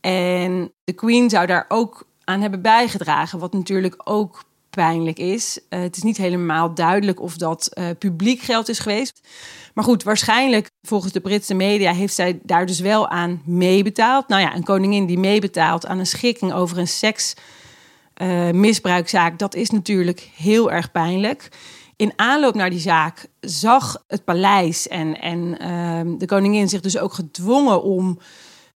En 0.00 0.72
de 0.84 0.92
Queen 0.92 1.30
zou 1.30 1.46
daar 1.46 1.64
ook 1.68 2.06
aan 2.24 2.40
hebben 2.40 2.62
bijgedragen, 2.62 3.38
wat 3.38 3.52
natuurlijk 3.52 3.96
ook 4.04 4.44
pijnlijk 4.70 5.18
is. 5.18 5.60
Uh, 5.70 5.80
het 5.80 5.96
is 5.96 6.02
niet 6.02 6.16
helemaal 6.16 6.74
duidelijk 6.74 7.20
of 7.20 7.36
dat 7.36 7.70
uh, 7.74 7.86
publiek 7.98 8.40
geld 8.40 8.68
is 8.68 8.78
geweest. 8.78 9.28
Maar 9.74 9.84
goed, 9.84 10.02
waarschijnlijk 10.02 10.70
volgens 10.82 11.12
de 11.12 11.20
Britse 11.20 11.54
media 11.54 11.92
heeft 11.92 12.14
zij 12.14 12.40
daar 12.42 12.66
dus 12.66 12.80
wel 12.80 13.08
aan 13.08 13.42
meebetaald. 13.44 14.28
Nou 14.28 14.42
ja, 14.42 14.54
een 14.54 14.64
koningin 14.64 15.06
die 15.06 15.18
meebetaalt 15.18 15.86
aan 15.86 15.98
een 15.98 16.06
schikking 16.06 16.52
over 16.52 16.78
een 16.78 16.88
seksmisbruikzaak, 16.88 19.32
uh, 19.32 19.38
dat 19.38 19.54
is 19.54 19.70
natuurlijk 19.70 20.30
heel 20.36 20.70
erg 20.70 20.90
pijnlijk. 20.90 21.48
In 21.96 22.12
aanloop 22.16 22.54
naar 22.54 22.70
die 22.70 22.78
zaak 22.78 23.26
zag 23.40 24.04
het 24.08 24.24
paleis 24.24 24.88
en, 24.88 25.20
en 25.20 25.58
ehm, 25.58 26.18
de 26.18 26.26
koningin 26.26 26.68
zich 26.68 26.80
dus 26.80 26.98
ook 26.98 27.12
gedwongen 27.12 27.82
om 27.82 28.18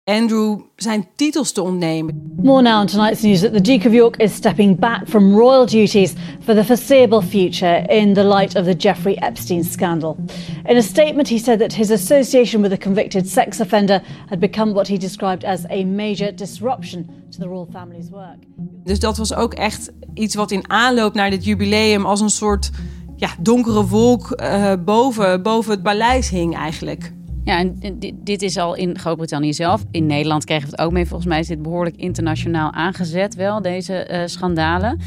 Andrew 0.04 0.60
zijn 0.76 1.08
titels 1.16 1.52
te 1.52 1.62
ontnemen. 1.62 2.32
More 2.42 2.62
now 2.62 2.80
on 2.80 2.86
tonight's 2.86 3.22
news 3.22 3.40
that 3.40 3.52
the 3.52 3.60
Duke 3.60 3.86
of 3.86 3.94
York 3.94 4.16
is 4.16 4.34
stepping 4.34 4.78
back 4.78 5.08
from 5.08 5.34
royal 5.34 5.66
duties 5.66 6.14
for 6.44 6.54
the 6.54 6.64
foreseeable 6.64 7.22
future 7.22 7.84
in 7.88 8.14
the 8.14 8.24
light 8.24 8.56
of 8.56 8.64
the 8.64 8.74
Jeffrey 8.74 9.14
Epstein 9.14 9.64
scandal. 9.64 10.16
In 10.64 10.76
a 10.76 10.82
statement, 10.82 11.28
he 11.28 11.38
said 11.38 11.58
that 11.58 11.72
his 11.72 11.90
association 11.90 12.62
with 12.62 12.72
a 12.72 12.76
convicted 12.76 13.28
sex 13.28 13.60
offender 13.60 14.02
had 14.28 14.40
become 14.40 14.72
what 14.72 14.88
he 14.88 14.98
described 14.98 15.44
as 15.44 15.64
a 15.70 15.84
major 15.84 16.34
disruption 16.34 17.06
to 17.30 17.38
the 17.38 17.48
royal 17.48 17.68
family's 17.72 18.10
work. 18.10 18.38
Dus 18.84 18.98
dat 18.98 19.16
was 19.16 19.34
ook 19.34 19.54
echt 19.54 19.92
iets 20.14 20.34
wat 20.34 20.50
in 20.50 20.70
aanloop 20.70 21.14
naar 21.14 21.30
dit 21.30 21.44
jubileum 21.44 22.04
als 22.04 22.20
een 22.20 22.30
soort 22.30 22.70
ja, 23.16 23.28
donkere 23.40 23.86
wolk 23.86 24.40
uh, 24.40 24.72
boven, 24.84 25.42
boven 25.42 25.70
het 25.70 25.82
paleis 25.82 26.28
hing 26.28 26.56
eigenlijk. 26.56 27.12
Ja, 27.44 27.58
en 27.58 27.78
dit 28.14 28.42
is 28.42 28.58
al 28.58 28.74
in 28.74 28.98
Groot-Brittannië 28.98 29.52
zelf. 29.52 29.84
In 29.90 30.06
Nederland 30.06 30.44
kregen 30.44 30.64
we 30.64 30.70
het 30.70 30.80
ook 30.80 30.92
mee. 30.92 31.06
Volgens 31.06 31.28
mij 31.28 31.38
is 31.38 31.46
dit 31.46 31.62
behoorlijk 31.62 31.96
internationaal 31.96 32.72
aangezet, 32.72 33.34
wel, 33.34 33.62
deze 33.62 34.08
uh, 34.10 34.22
schandalen. 34.24 35.00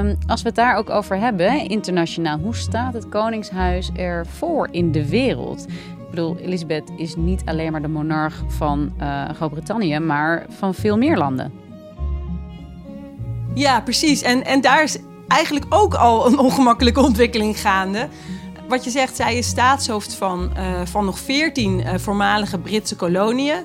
Um, 0.00 0.16
als 0.26 0.42
we 0.42 0.48
het 0.48 0.56
daar 0.56 0.76
ook 0.76 0.90
over 0.90 1.18
hebben, 1.18 1.68
internationaal, 1.68 2.38
hoe 2.38 2.54
staat 2.54 2.94
het 2.94 3.08
Koningshuis 3.08 3.90
ervoor 3.92 4.68
in 4.70 4.92
de 4.92 5.08
wereld? 5.08 5.66
Ik 5.68 6.10
bedoel, 6.10 6.36
Elisabeth 6.38 6.92
is 6.96 7.16
niet 7.16 7.42
alleen 7.44 7.72
maar 7.72 7.82
de 7.82 7.88
monarch 7.88 8.42
van 8.46 8.92
uh, 9.00 9.28
Groot-Brittannië, 9.28 9.98
maar 9.98 10.46
van 10.48 10.74
veel 10.74 10.98
meer 10.98 11.16
landen. 11.16 11.52
Ja, 13.54 13.80
precies. 13.80 14.22
En, 14.22 14.44
en 14.44 14.60
daar 14.60 14.82
is 14.82 14.98
eigenlijk 15.28 15.66
ook 15.68 15.94
al 15.94 16.26
een 16.26 16.38
ongemakkelijke 16.38 17.00
ontwikkeling 17.00 17.60
gaande 17.60 18.08
wat 18.72 18.84
je 18.84 18.90
zegt, 18.90 19.16
zij 19.16 19.36
is 19.36 19.46
staatshoofd 19.46 20.14
van, 20.14 20.52
uh, 20.56 20.80
van 20.84 21.04
nog 21.04 21.18
veertien 21.18 21.80
uh, 21.80 21.94
voormalige 21.96 22.58
Britse 22.58 22.96
koloniën. 22.96 23.64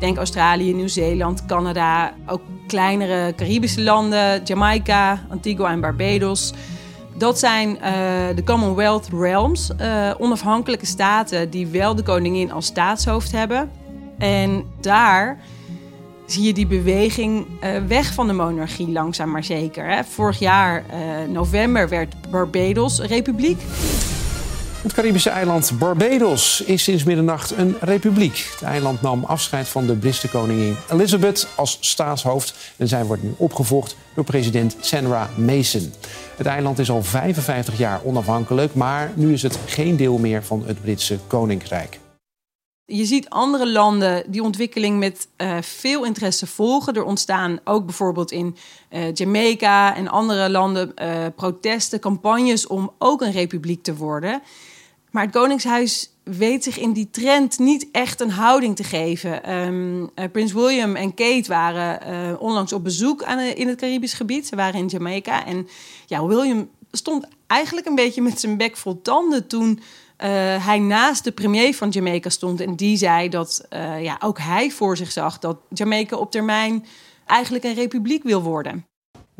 Denk 0.00 0.16
Australië, 0.16 0.74
Nieuw-Zeeland, 0.74 1.46
Canada, 1.46 2.12
ook 2.26 2.40
kleinere 2.66 3.34
Caribische 3.36 3.82
landen, 3.82 4.42
Jamaica, 4.44 5.22
Antigua 5.28 5.70
en 5.70 5.80
Barbados. 5.80 6.52
Dat 7.16 7.38
zijn 7.38 7.68
uh, 7.68 7.82
de 8.34 8.42
Commonwealth 8.44 9.08
Realms, 9.12 9.70
onafhankelijke 10.18 10.86
staten 10.86 11.50
die 11.50 11.66
wel 11.66 11.94
de 11.94 12.02
koningin 12.02 12.52
als 12.52 12.66
staatshoofd 12.66 13.32
hebben. 13.32 13.70
En 14.18 14.64
daar 14.80 15.38
zie 16.26 16.42
je 16.42 16.52
die 16.52 16.66
beweging 16.66 17.46
weg 17.86 18.14
van 18.14 18.26
de 18.26 18.32
monarchie 18.32 18.90
langzaam 18.90 19.30
maar 19.30 19.44
zeker. 19.44 20.04
Vorig 20.04 20.38
jaar, 20.38 20.84
november, 21.28 21.88
werd 21.88 22.14
Barbados 22.30 23.00
republiek. 23.00 23.60
Het 24.82 24.92
Caribische 24.92 25.30
eiland 25.30 25.78
Barbados 25.78 26.60
is 26.60 26.82
sinds 26.82 27.04
middernacht 27.04 27.50
een 27.50 27.76
republiek. 27.80 28.48
Het 28.50 28.62
eiland 28.62 29.02
nam 29.02 29.24
afscheid 29.24 29.68
van 29.68 29.86
de 29.86 29.96
Britse 29.96 30.28
koningin 30.28 30.76
Elizabeth 30.90 31.48
als 31.56 31.78
staatshoofd. 31.80 32.54
En 32.76 32.88
zij 32.88 33.04
wordt 33.04 33.22
nu 33.22 33.34
opgevolgd 33.36 33.96
door 34.14 34.24
president 34.24 34.76
Sandra 34.80 35.30
Mason. 35.36 35.92
Het 36.36 36.46
eiland 36.46 36.78
is 36.78 36.90
al 36.90 37.02
55 37.02 37.78
jaar 37.78 38.00
onafhankelijk, 38.04 38.74
maar 38.74 39.12
nu 39.14 39.32
is 39.32 39.42
het 39.42 39.58
geen 39.66 39.96
deel 39.96 40.18
meer 40.18 40.44
van 40.44 40.62
het 40.66 40.82
Britse 40.82 41.18
koninkrijk. 41.26 41.98
Je 42.84 43.04
ziet 43.04 43.28
andere 43.28 43.70
landen 43.70 44.24
die 44.26 44.42
ontwikkeling 44.42 44.98
met 44.98 45.28
uh, 45.36 45.56
veel 45.60 46.04
interesse 46.04 46.46
volgen. 46.46 46.94
Er 46.94 47.04
ontstaan 47.04 47.60
ook 47.64 47.84
bijvoorbeeld 47.84 48.30
in 48.30 48.56
uh, 48.90 49.14
Jamaica 49.14 49.96
en 49.96 50.08
andere 50.08 50.50
landen 50.50 50.92
uh, 51.02 51.26
protesten, 51.36 52.00
campagnes 52.00 52.66
om 52.66 52.92
ook 52.98 53.20
een 53.20 53.32
republiek 53.32 53.82
te 53.82 53.94
worden. 53.94 54.42
Maar 55.12 55.22
het 55.22 55.32
Koningshuis 55.32 56.10
weet 56.24 56.64
zich 56.64 56.78
in 56.78 56.92
die 56.92 57.10
trend 57.10 57.58
niet 57.58 57.88
echt 57.92 58.20
een 58.20 58.30
houding 58.30 58.76
te 58.76 58.84
geven. 58.84 59.54
Um, 59.54 60.00
uh, 60.00 60.24
Prins 60.32 60.52
William 60.52 60.96
en 60.96 61.14
Kate 61.14 61.48
waren 61.48 62.12
uh, 62.12 62.40
onlangs 62.40 62.72
op 62.72 62.84
bezoek 62.84 63.22
aan, 63.22 63.38
in 63.38 63.68
het 63.68 63.78
Caribisch 63.78 64.12
gebied. 64.12 64.46
Ze 64.46 64.56
waren 64.56 64.80
in 64.80 64.86
Jamaica. 64.86 65.46
En 65.46 65.68
ja, 66.06 66.26
William 66.26 66.70
stond 66.90 67.26
eigenlijk 67.46 67.86
een 67.86 67.94
beetje 67.94 68.22
met 68.22 68.40
zijn 68.40 68.56
bek 68.56 68.76
vol 68.76 69.02
tanden 69.02 69.46
toen 69.46 69.78
uh, 69.78 70.66
hij 70.66 70.78
naast 70.78 71.24
de 71.24 71.32
premier 71.32 71.74
van 71.74 71.88
Jamaica 71.88 72.28
stond. 72.28 72.60
En 72.60 72.76
die 72.76 72.96
zei 72.96 73.28
dat 73.28 73.66
ja, 74.00 74.16
ook 74.20 74.38
hij 74.38 74.70
voor 74.70 74.96
zich 74.96 75.12
zag 75.12 75.38
dat 75.38 75.56
Jamaica 75.68 76.16
op 76.16 76.30
termijn 76.30 76.86
eigenlijk 77.26 77.64
een 77.64 77.74
republiek 77.74 78.22
wil 78.22 78.42
worden. 78.42 78.86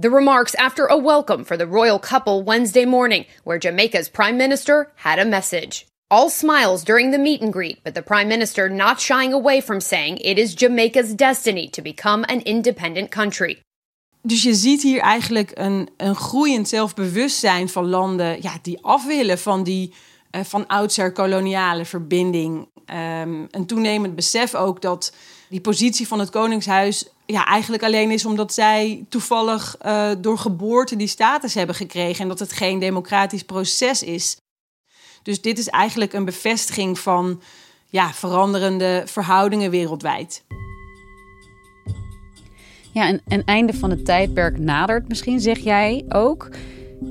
The 0.03 0.11
remarks 0.11 0.57
after 0.57 0.87
a 0.87 0.97
welcome 0.97 1.45
for 1.45 1.57
the 1.57 1.67
royal 1.67 2.01
couple 2.01 2.43
Wednesday 2.43 2.85
morning, 2.85 3.25
where 3.45 3.61
Jamaica's 3.61 4.09
prime 4.09 4.37
minister 4.37 4.91
had 4.95 5.21
a 5.21 5.25
message. 5.25 5.87
All 6.11 6.29
smiles 6.29 6.83
during 6.83 7.13
the 7.13 7.19
meet 7.19 7.41
and 7.41 7.53
greet, 7.53 7.85
but 7.85 7.95
the 7.95 8.03
prime 8.03 8.27
minister 8.27 8.69
not 8.69 9.01
shying 9.01 9.33
away 9.33 9.61
from 9.61 9.81
saying 9.81 10.17
it 10.17 10.39
is 10.39 10.57
Jamaica's 10.57 11.15
destiny 11.15 11.69
to 11.69 11.83
become 11.83 12.25
an 12.29 12.41
independent 12.41 13.11
country. 13.11 13.57
Dus 14.23 14.43
je 14.43 14.55
ziet 14.55 14.83
hier 14.83 15.01
eigenlijk 15.01 15.51
een, 15.55 15.89
een 15.97 16.15
groeiend 16.15 16.69
zelfbewustzijn 16.69 17.69
van 17.69 17.89
landen 17.89 18.43
ja, 18.43 18.59
die 18.63 18.79
af 18.81 19.07
willen 19.07 19.39
van 19.39 19.63
die 19.63 19.95
uh, 20.37 20.43
van 20.45 20.67
oudsher 20.67 21.13
koloniale 21.13 21.85
verbinding. 21.85 22.69
Um, 23.21 23.47
een 23.51 23.67
toenemend 23.67 24.15
besef 24.15 24.55
ook 24.55 24.81
dat 24.81 25.13
die 25.49 25.61
positie 25.61 26.09
van 26.09 26.19
het 26.19 26.31
Koningshuis 26.31 27.09
ja, 27.33 27.47
eigenlijk 27.47 27.83
alleen 27.83 28.11
is 28.11 28.25
omdat 28.25 28.53
zij 28.53 29.05
toevallig 29.09 29.77
uh, 29.87 30.11
door 30.19 30.39
geboorte 30.39 30.97
die 30.97 31.07
status 31.07 31.55
hebben 31.55 31.75
gekregen 31.75 32.23
en 32.23 32.29
dat 32.29 32.39
het 32.39 32.53
geen 32.53 32.79
democratisch 32.79 33.43
proces 33.43 34.03
is. 34.03 34.37
Dus 35.23 35.41
dit 35.41 35.59
is 35.59 35.69
eigenlijk 35.69 36.13
een 36.13 36.25
bevestiging 36.25 36.99
van 36.99 37.43
ja, 37.89 38.13
veranderende 38.13 39.03
verhoudingen 39.07 39.71
wereldwijd. 39.71 40.45
Ja, 42.93 43.09
een, 43.09 43.21
een 43.29 43.45
einde 43.45 43.75
van 43.75 43.91
het 43.91 44.05
tijdperk 44.05 44.59
nadert 44.59 45.09
misschien, 45.09 45.41
zeg 45.41 45.59
jij 45.59 46.05
ook. 46.09 46.49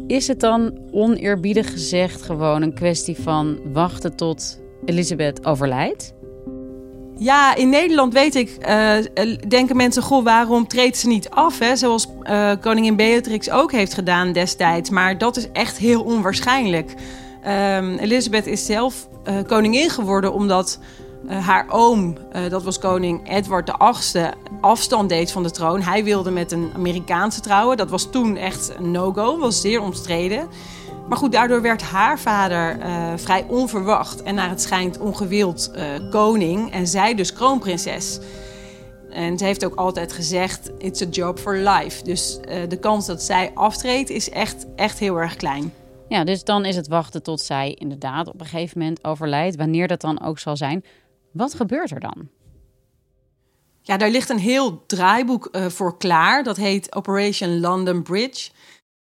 Is 0.07 0.27
het 0.27 0.39
dan 0.39 0.79
oneerbiedig 0.91 1.71
gezegd 1.71 2.21
gewoon 2.21 2.61
een 2.61 2.73
kwestie 2.73 3.15
van 3.15 3.73
wachten 3.73 4.15
tot 4.15 4.59
Elisabeth 4.85 5.45
overlijdt? 5.45 6.13
Ja, 7.21 7.55
in 7.55 7.69
Nederland 7.69 8.13
weet 8.13 8.35
ik, 8.35 8.57
uh, 8.67 8.93
denken 9.47 9.75
mensen, 9.75 10.03
goh, 10.03 10.23
waarom 10.23 10.67
treedt 10.67 10.97
ze 10.97 11.07
niet 11.07 11.29
af? 11.29 11.59
Hè? 11.59 11.75
Zoals 11.75 12.07
uh, 12.23 12.51
koningin 12.61 12.95
Beatrix 12.95 13.49
ook 13.49 13.71
heeft 13.71 13.93
gedaan 13.93 14.31
destijds. 14.31 14.89
Maar 14.89 15.17
dat 15.17 15.37
is 15.37 15.51
echt 15.51 15.77
heel 15.77 16.01
onwaarschijnlijk. 16.03 16.93
Um, 17.47 17.97
Elisabeth 17.97 18.47
is 18.47 18.65
zelf 18.65 19.07
uh, 19.27 19.35
koningin 19.47 19.89
geworden 19.89 20.33
omdat 20.33 20.79
haar 21.27 21.65
oom, 21.69 22.17
dat 22.49 22.63
was 22.63 22.79
koning 22.79 23.29
Edward 23.29 23.71
VIII, 23.77 24.25
afstand 24.61 25.09
deed 25.09 25.31
van 25.31 25.43
de 25.43 25.51
troon. 25.51 25.81
Hij 25.81 26.03
wilde 26.03 26.31
met 26.31 26.51
een 26.51 26.71
Amerikaanse 26.75 27.39
trouwen. 27.39 27.77
Dat 27.77 27.89
was 27.89 28.09
toen 28.11 28.37
echt 28.37 28.73
een 28.77 28.91
no-go, 28.91 29.37
was 29.37 29.61
zeer 29.61 29.81
omstreden. 29.81 30.47
Maar 31.11 31.19
goed, 31.19 31.31
daardoor 31.31 31.61
werd 31.61 31.81
haar 31.81 32.19
vader 32.19 32.79
uh, 32.79 33.13
vrij 33.15 33.45
onverwacht 33.47 34.23
en 34.23 34.35
naar 34.35 34.49
het 34.49 34.61
schijnt 34.61 34.99
ongewild 34.99 35.71
uh, 35.75 36.09
koning 36.09 36.71
en 36.71 36.87
zij 36.87 37.15
dus 37.15 37.33
kroonprinses. 37.33 38.19
En 39.09 39.37
ze 39.37 39.45
heeft 39.45 39.65
ook 39.65 39.75
altijd 39.75 40.13
gezegd: 40.13 40.71
it's 40.77 41.01
a 41.01 41.05
job 41.05 41.39
for 41.39 41.55
life. 41.57 42.03
Dus 42.03 42.39
uh, 42.49 42.69
de 42.69 42.79
kans 42.79 43.05
dat 43.05 43.21
zij 43.21 43.51
aftreedt 43.53 44.09
is 44.09 44.29
echt, 44.29 44.65
echt 44.75 44.99
heel 44.99 45.17
erg 45.17 45.35
klein. 45.35 45.73
Ja, 46.07 46.23
dus 46.23 46.43
dan 46.43 46.65
is 46.65 46.75
het 46.75 46.87
wachten 46.87 47.23
tot 47.23 47.41
zij 47.41 47.73
inderdaad 47.73 48.27
op 48.27 48.39
een 48.39 48.45
gegeven 48.45 48.79
moment 48.79 49.03
overlijdt, 49.03 49.55
wanneer 49.55 49.87
dat 49.87 50.01
dan 50.01 50.21
ook 50.21 50.39
zal 50.39 50.57
zijn. 50.57 50.83
Wat 51.31 51.53
gebeurt 51.53 51.91
er 51.91 51.99
dan? 51.99 52.29
Ja, 53.81 53.97
daar 53.97 54.09
ligt 54.09 54.29
een 54.29 54.39
heel 54.39 54.85
draaiboek 54.85 55.49
voor 55.51 55.97
klaar. 55.97 56.43
Dat 56.43 56.57
heet 56.57 56.95
Operation 56.95 57.59
London 57.59 58.03
Bridge 58.03 58.49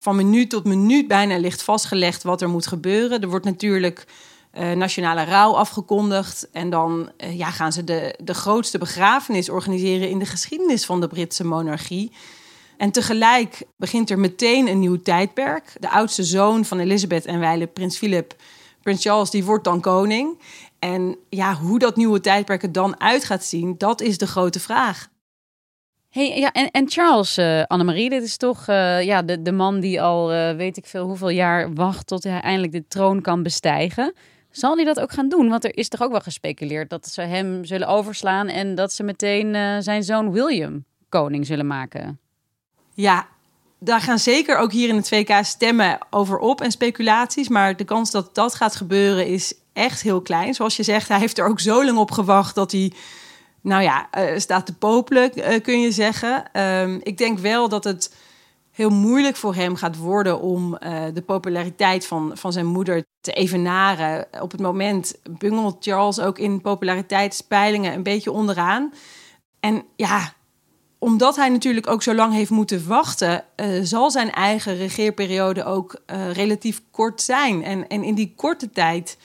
van 0.00 0.16
minuut 0.16 0.50
tot 0.50 0.64
minuut 0.64 1.08
bijna 1.08 1.38
ligt 1.38 1.62
vastgelegd 1.62 2.22
wat 2.22 2.42
er 2.42 2.48
moet 2.48 2.66
gebeuren. 2.66 3.20
Er 3.20 3.28
wordt 3.28 3.44
natuurlijk 3.44 4.06
uh, 4.58 4.72
nationale 4.72 5.24
rouw 5.24 5.52
afgekondigd. 5.52 6.48
En 6.52 6.70
dan 6.70 7.10
uh, 7.18 7.38
ja, 7.38 7.50
gaan 7.50 7.72
ze 7.72 7.84
de, 7.84 8.14
de 8.22 8.34
grootste 8.34 8.78
begrafenis 8.78 9.48
organiseren 9.48 10.08
in 10.08 10.18
de 10.18 10.26
geschiedenis 10.26 10.84
van 10.84 11.00
de 11.00 11.08
Britse 11.08 11.44
monarchie. 11.44 12.12
En 12.76 12.90
tegelijk 12.90 13.62
begint 13.76 14.10
er 14.10 14.18
meteen 14.18 14.68
een 14.68 14.78
nieuw 14.78 15.02
tijdperk. 15.02 15.72
De 15.80 15.90
oudste 15.90 16.24
zoon 16.24 16.64
van 16.64 16.78
Elizabeth 16.78 17.26
en 17.26 17.40
wijle 17.40 17.66
prins 17.66 17.96
Philip, 17.96 18.34
prins 18.82 19.02
Charles, 19.02 19.30
die 19.30 19.44
wordt 19.44 19.64
dan 19.64 19.80
koning. 19.80 20.38
En 20.78 21.16
ja, 21.28 21.54
hoe 21.54 21.78
dat 21.78 21.96
nieuwe 21.96 22.20
tijdperk 22.20 22.62
er 22.62 22.72
dan 22.72 23.00
uit 23.00 23.24
gaat 23.24 23.44
zien, 23.44 23.74
dat 23.78 24.00
is 24.00 24.18
de 24.18 24.26
grote 24.26 24.60
vraag. 24.60 25.08
Hey, 26.10 26.38
ja, 26.38 26.52
en, 26.52 26.90
Charles, 26.90 27.38
uh, 27.38 27.62
Annemarie, 27.62 28.10
dit 28.10 28.22
is 28.22 28.36
toch 28.36 28.68
uh, 28.68 29.02
ja, 29.02 29.22
de, 29.22 29.42
de 29.42 29.52
man 29.52 29.80
die 29.80 30.02
al 30.02 30.32
uh, 30.32 30.52
weet 30.56 30.76
ik 30.76 30.86
veel 30.86 31.06
hoeveel 31.06 31.28
jaar 31.28 31.74
wacht 31.74 32.06
tot 32.06 32.24
hij 32.24 32.40
eindelijk 32.40 32.72
de 32.72 32.84
troon 32.88 33.20
kan 33.20 33.42
bestijgen. 33.42 34.14
Zal 34.50 34.76
hij 34.76 34.84
dat 34.84 35.00
ook 35.00 35.12
gaan 35.12 35.28
doen? 35.28 35.48
Want 35.48 35.64
er 35.64 35.76
is 35.76 35.88
toch 35.88 36.02
ook 36.02 36.10
wel 36.10 36.20
gespeculeerd 36.20 36.90
dat 36.90 37.08
ze 37.08 37.20
hem 37.20 37.64
zullen 37.64 37.88
overslaan 37.88 38.48
en 38.48 38.74
dat 38.74 38.92
ze 38.92 39.02
meteen 39.02 39.82
zijn 39.82 40.02
zoon 40.02 40.32
William 40.32 40.84
koning 41.08 41.46
zullen 41.46 41.66
maken. 41.66 42.20
Ja, 42.94 43.26
daar 43.78 44.00
gaan 44.00 44.18
zeker 44.18 44.56
ook 44.56 44.72
hier 44.72 44.88
in 44.88 44.96
het 44.96 45.14
2K 45.14 45.46
stemmen 45.46 45.98
over 46.10 46.38
op 46.38 46.60
en 46.60 46.70
speculaties. 46.70 47.48
Maar 47.48 47.76
de 47.76 47.84
kans 47.84 48.10
dat 48.10 48.34
dat 48.34 48.54
gaat 48.54 48.76
gebeuren 48.76 49.26
is 49.26 49.54
echt 49.72 50.02
heel 50.02 50.20
klein. 50.20 50.54
Zoals 50.54 50.76
je 50.76 50.82
zegt, 50.82 51.08
hij 51.08 51.18
heeft 51.18 51.38
er 51.38 51.46
ook 51.46 51.60
zo 51.60 51.84
lang 51.84 51.98
op 51.98 52.10
gewacht 52.10 52.54
dat 52.54 52.72
hij 52.72 52.92
nou 53.60 53.82
ja, 53.82 54.08
uh, 54.18 54.38
staat 54.38 54.66
te 54.66 54.74
popelen, 54.74 55.30
uh, 55.34 55.60
kun 55.62 55.80
je 55.80 55.92
zeggen. 55.92 56.60
Um, 56.60 57.00
ik 57.02 57.18
denk 57.18 57.38
wel 57.38 57.68
dat 57.68 57.84
het 57.84 58.14
heel 58.70 58.90
moeilijk 58.90 59.36
voor 59.36 59.54
hem 59.54 59.76
gaat 59.76 59.96
worden 59.96 60.40
om 60.40 60.78
uh, 60.80 61.02
de 61.14 61.22
populariteit 61.22 62.06
van, 62.06 62.30
van 62.34 62.52
zijn 62.52 62.66
moeder 62.66 63.04
te 63.20 63.32
evenaren. 63.32 64.26
Op 64.40 64.50
het 64.50 64.60
moment 64.60 65.14
bungelt 65.38 65.76
Charles 65.80 66.20
ook 66.20 66.38
in 66.38 66.60
populariteitspeilingen 66.60 67.92
een 67.92 68.02
beetje 68.02 68.32
onderaan. 68.32 68.92
En 69.60 69.84
ja, 69.96 70.32
omdat 70.98 71.36
hij 71.36 71.48
natuurlijk 71.48 71.86
ook 71.86 72.02
zo 72.02 72.14
lang 72.14 72.32
heeft 72.32 72.50
moeten 72.50 72.88
wachten, 72.88 73.44
zal 73.82 74.10
zijn 74.10 74.32
eigen 74.32 74.76
regeerperiode 74.76 75.64
ook 75.64 76.00
relatief 76.32 76.82
kort 76.90 77.22
zijn. 77.22 77.64
En, 77.64 77.88
en 77.88 78.04
in 78.04 78.14
die 78.14 78.32
korte 78.36 78.70
tijd 78.70 79.18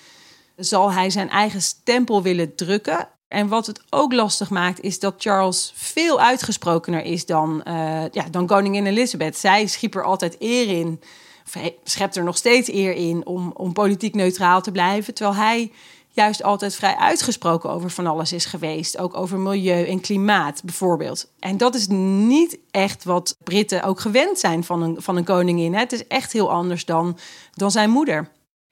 zal 0.56 0.92
hij 0.92 1.10
zijn 1.10 1.30
eigen 1.30 1.62
stempel 1.62 2.22
willen 2.22 2.56
drukken. 2.56 3.08
En 3.36 3.48
wat 3.48 3.66
het 3.66 3.82
ook 3.90 4.14
lastig 4.14 4.50
maakt, 4.50 4.82
is 4.82 5.00
dat 5.00 5.14
Charles 5.18 5.72
veel 5.76 6.20
uitgesprokener 6.20 7.04
is 7.04 7.26
dan, 7.26 7.62
uh, 7.68 7.74
ja, 8.12 8.26
dan 8.32 8.48
koningin 8.48 8.86
Elizabeth. 8.86 9.38
Zij 9.38 9.68
schiep 9.68 9.96
er 9.96 10.04
altijd 10.04 10.36
eer 10.40 10.70
in, 10.70 11.02
of 11.46 11.72
schept 11.84 12.16
er 12.16 12.24
nog 12.24 12.38
steeds 12.38 12.72
eer 12.72 12.94
in 12.94 13.26
om, 13.26 13.52
om 13.52 13.74
politiek 13.74 14.16
neutraal 14.16 14.62
te 14.62 14.72
blijven. 14.72 15.14
Terwijl 15.14 15.38
hij 15.38 15.72
juist 16.10 16.44
altijd 16.44 16.76
vrij 16.76 16.96
uitgesproken 16.96 17.70
over 17.70 17.90
van 17.90 18.08
alles 18.08 18.34
is 18.34 18.46
geweest. 18.46 18.98
Ook 18.98 19.18
over 19.18 19.40
milieu 19.40 19.88
en 19.88 20.02
klimaat 20.02 20.64
bijvoorbeeld. 20.64 21.32
En 21.40 21.58
dat 21.58 21.76
is 21.76 21.88
niet 21.88 22.58
echt 22.72 23.04
wat 23.04 23.38
Britten 23.44 23.84
ook 23.84 24.00
gewend 24.00 24.40
zijn 24.40 24.64
van 24.64 24.82
een, 24.82 25.02
van 25.02 25.18
een 25.18 25.26
koningin. 25.26 25.74
Hè. 25.74 25.80
Het 25.80 25.94
is 25.94 26.08
echt 26.08 26.34
heel 26.34 26.52
anders 26.52 26.86
dan, 26.86 27.18
dan 27.54 27.72
zijn 27.72 27.90
moeder. 27.90 28.32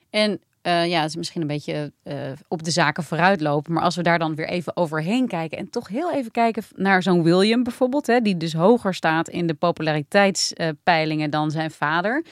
En 0.10 0.42
uh, 0.64 0.88
ja, 0.88 1.00
het 1.02 1.10
is 1.10 1.16
misschien 1.16 1.42
een 1.42 1.48
beetje 1.48 1.92
uh, 2.04 2.16
op 2.48 2.64
de 2.64 2.72
zaken 2.72 3.04
vooruitlopen. 3.04 3.74
Maar 3.74 3.84
als 3.84 3.96
we 3.96 4.04
daar 4.04 4.20
dan 4.20 4.36
weer 4.36 4.48
even 4.48 4.78
overheen 4.78 5.28
kijken. 5.28 5.58
En 5.58 5.70
toch 5.70 5.88
heel 5.88 6.14
even 6.14 6.32
kijken 6.32 6.64
naar 6.76 7.04
zo'n 7.04 7.24
William 7.24 7.64
bijvoorbeeld. 7.64 8.08
Hè, 8.08 8.20
die 8.20 8.38
dus 8.38 8.54
hoger 8.54 8.94
staat 8.94 9.30
in 9.30 9.48
de 9.48 9.54
populariteitspeilingen 9.54 11.30
dan 11.30 11.52
zijn 11.52 11.72
vader. 11.72 12.26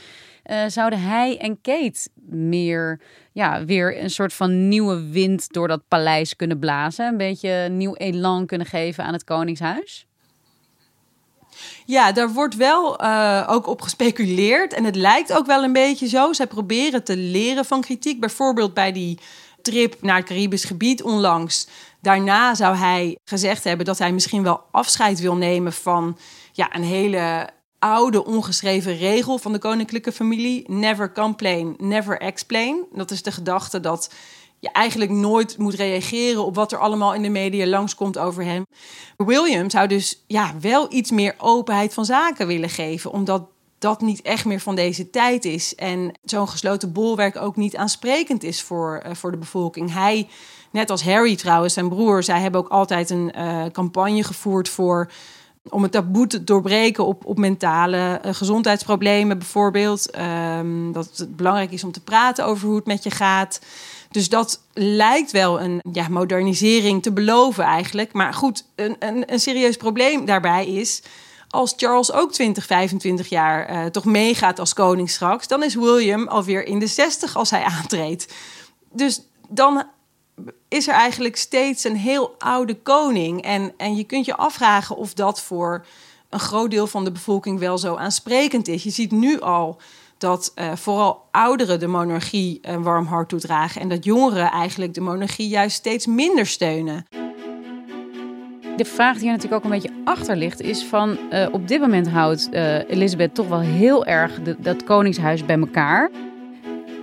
Uh, 0.46 0.63
zouden 0.67 1.02
hij 1.02 1.38
en 1.38 1.62
Kate 1.62 2.10
meer, 2.30 3.02
ja, 3.32 3.65
weer 3.65 4.04
een 4.04 4.10
soort 4.10 4.34
van 4.34 4.67
nieuwe 4.67 5.10
wind 5.10 5.54
door 5.54 5.67
dat 5.67 5.88
paleis 5.88 6.36
kunnen 6.36 6.60
blazen? 6.60 7.08
Een 7.08 7.17
beetje 7.17 7.70
nieuw 7.70 7.96
elan 7.96 8.46
kunnen 8.46 8.67
geven 8.67 9.04
aan 9.04 9.13
het 9.13 9.24
Koningshuis? 9.24 10.06
Ja, 11.86 12.12
daar 12.12 12.34
wordt 12.34 12.56
wel 12.56 13.04
uh, 13.04 13.48
ook 13.50 13.68
op 13.68 13.82
gespeculeerd. 13.82 14.74
En 14.74 14.84
het 14.84 14.96
lijkt 14.96 15.34
ook 15.34 15.46
wel 15.46 15.64
een 15.64 15.74
beetje 15.74 16.08
zo. 16.08 16.34
Zij 16.34 16.48
proberen 16.48 17.04
te 17.04 17.18
leren 17.18 17.66
van 17.66 17.82
kritiek. 17.82 18.20
Bijvoorbeeld 18.20 18.74
bij 18.74 18.92
die 18.92 19.20
trip 19.62 20.02
naar 20.02 20.16
het 20.16 20.26
Caribisch 20.26 20.64
gebied 20.64 21.04
onlangs. 21.04 21.68
Daarna 22.02 22.56
zou 22.56 22.76
hij 22.76 23.18
gezegd 23.26 23.64
hebben 23.64 23.86
dat 23.86 23.98
hij 23.98 24.12
misschien 24.12 24.44
wel 24.44 24.62
afscheid 24.72 25.20
wil 25.20 25.36
nemen 25.36 25.74
van 25.74 26.18
ja, 26.52 26.76
een 26.76 26.84
hele 26.84 27.50
oude 27.80 28.26
ongeschreven 28.26 28.98
regel 28.98 29.38
van 29.38 29.52
de 29.52 29.60
koninklijke 29.60 30.12
familie. 30.12 30.64
Never 30.68 31.12
complain, 31.12 31.76
never 31.78 32.20
explain. 32.20 32.86
Dat 32.94 33.12
is 33.12 33.24
de 33.24 33.32
gedachte 33.32 33.80
dat 33.80 34.14
je 34.62 34.71
eigenlijk 34.71 35.12
nooit 35.12 35.58
moet 35.58 35.74
reageren 35.74 36.45
op 36.45 36.56
wat 36.56 36.71
er 36.71 36.80
allemaal 36.80 37.13
in 37.13 37.21
de 37.21 37.30
media 37.30 37.67
langskomt 37.67 38.17
over 38.17 38.43
hem. 38.43 38.65
William 39.17 39.69
zou 39.69 39.88
dus 39.88 40.24
ja, 40.28 40.54
wel 40.60 40.93
iets 40.93 41.12
meer 41.12 41.36
openheid 41.38 41.93
van 41.93 42.06
zaken 42.06 42.47
willen 42.47 42.69
geven, 42.69 43.12
omdat 43.12 43.43
dat 43.78 44.02
niet 44.02 44.21
echt 44.21 44.45
meer 44.45 44.60
van 44.60 44.76
deze 44.76 45.10
tijd 45.10 45.45
is. 45.45 45.76
En 45.76 46.12
zo'n 46.24 46.47
gesloten 46.47 46.91
bolwerk 46.91 47.36
ook 47.36 47.56
niet 47.56 47.76
aansprekend 47.76 48.43
is 48.43 48.62
voor, 48.62 49.04
uh, 49.06 49.13
voor 49.13 49.32
de 49.32 49.38
bevolking. 49.38 49.93
Hij, 49.93 50.28
net 50.71 50.89
als 50.89 51.04
Harry 51.04 51.36
trouwens, 51.36 51.74
zijn 51.74 51.89
broer, 51.89 52.24
zij 52.24 52.39
hebben 52.39 52.62
ook 52.62 52.69
altijd 52.69 53.10
een 53.10 53.34
uh, 53.38 53.65
campagne 53.71 54.24
gevoerd 54.24 54.69
voor 54.69 55.12
om 55.69 55.84
het 55.84 55.91
taboe 55.91 56.28
te 56.28 56.43
doorbreken 56.43 57.06
op, 57.06 57.26
op 57.26 57.38
mentale 57.38 58.21
uh, 58.26 58.34
gezondheidsproblemen 58.34 59.38
bijvoorbeeld. 59.38 60.17
Um, 60.58 60.91
dat 60.91 61.17
het 61.17 61.36
belangrijk 61.36 61.71
is 61.71 61.84
om 61.84 61.91
te 61.91 62.04
praten 62.04 62.45
over 62.45 62.67
hoe 62.67 62.76
het 62.76 62.86
met 62.86 63.04
je 63.04 63.12
gaat. 63.12 63.60
Dus 64.12 64.30
dat 64.30 64.62
lijkt 64.74 65.32
wel 65.32 65.62
een 65.62 65.82
ja, 65.91 66.08
modernisering 66.10 67.02
te 67.02 67.12
beloven 67.12 67.63
eigenlijk. 67.63 68.13
Maar 68.13 68.34
goed, 68.34 68.65
een, 68.76 68.95
een, 69.00 69.34
een 69.34 69.39
serieus 69.39 69.78
probleem 69.78 70.26
daarbij 70.26 70.67
is 70.67 71.02
als 71.52 71.74
Charles 71.78 72.12
ook 72.12 72.32
20, 72.32 72.65
25 72.65 73.30
jaar 73.30 73.71
uh, 73.71 73.86
toch 73.86 74.06
meegaat 74.06 74.60
als 74.60 74.74
koning 74.74 75.10
straks, 75.10 75.47
dan 75.47 75.63
is 75.63 75.76
William 75.76 76.28
alweer 76.28 76.65
in 76.65 76.80
de 76.80 76.88
60 76.88 77.36
als 77.36 77.50
hij 77.50 77.63
aantreedt. 77.63 78.34
Dus 78.91 79.21
dan 79.50 79.84
is 80.67 80.88
er 80.88 80.93
eigenlijk 80.93 81.36
steeds 81.36 81.84
een 81.84 81.95
heel 81.95 82.36
oude 82.38 82.76
koning. 82.76 83.41
En, 83.41 83.74
en 83.78 83.95
je 83.95 84.04
kunt 84.04 84.26
je 84.26 84.36
afvragen 84.36 84.95
of 84.95 85.13
dat 85.13 85.41
voor 85.41 85.86
een 86.30 86.39
groot 86.39 86.71
deel 86.71 86.88
van 86.88 87.04
de 87.04 87.12
bevolking 87.12 87.60
wel 87.60 87.78
zo 87.78 87.95
aansprekend 87.95 88.67
is. 88.67 88.84
Je 88.84 88.89
ziet 88.89 89.12
nu 89.12 89.39
al 89.39 89.82
dat 90.22 90.52
uh, 90.56 90.72
vooral 90.76 91.28
ouderen 91.32 91.80
de 91.80 91.88
monarchie 91.88 92.60
een 92.62 92.84
warm 92.84 93.06
hart 93.06 93.30
toedragen 93.30 93.82
en 93.82 93.90
dat 93.90 94.06
jongeren 94.06 94.52
eigenlijk 94.52 94.94
de 94.94 95.02
monarchie 95.02 95.48
juist 95.48 95.76
steeds 95.76 96.06
minder 96.06 96.46
steunen. 96.46 97.06
De 98.76 98.86
vraag 98.86 99.18
die 99.18 99.26
er 99.26 99.32
natuurlijk 99.32 99.66
ook 99.66 99.72
een 99.72 99.80
beetje 99.80 100.02
achter 100.04 100.36
ligt 100.36 100.62
is 100.62 100.84
van 100.84 101.18
uh, 101.32 101.48
op 101.52 101.68
dit 101.68 101.80
moment 101.80 102.10
houdt 102.10 102.50
Elizabeth 102.88 103.36
toch 103.36 103.48
wel 103.48 103.60
heel 103.60 104.06
erg 104.06 104.40
dat 104.58 104.84
koningshuis 104.84 105.46
bij 105.46 105.60
elkaar. 105.60 106.12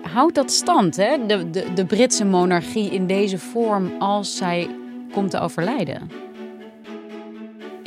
Houdt 0.02 0.34
dat 0.34 0.50
stand, 0.50 0.96
hè? 0.96 1.26
De, 1.26 1.50
de, 1.50 1.72
de 1.74 1.86
Britse 1.86 2.24
monarchie 2.24 2.90
in 2.90 3.06
deze 3.06 3.38
vorm 3.38 3.92
als 3.98 4.36
zij 4.36 4.68
komt 5.12 5.30
te 5.30 5.40
overlijden? 5.40 6.27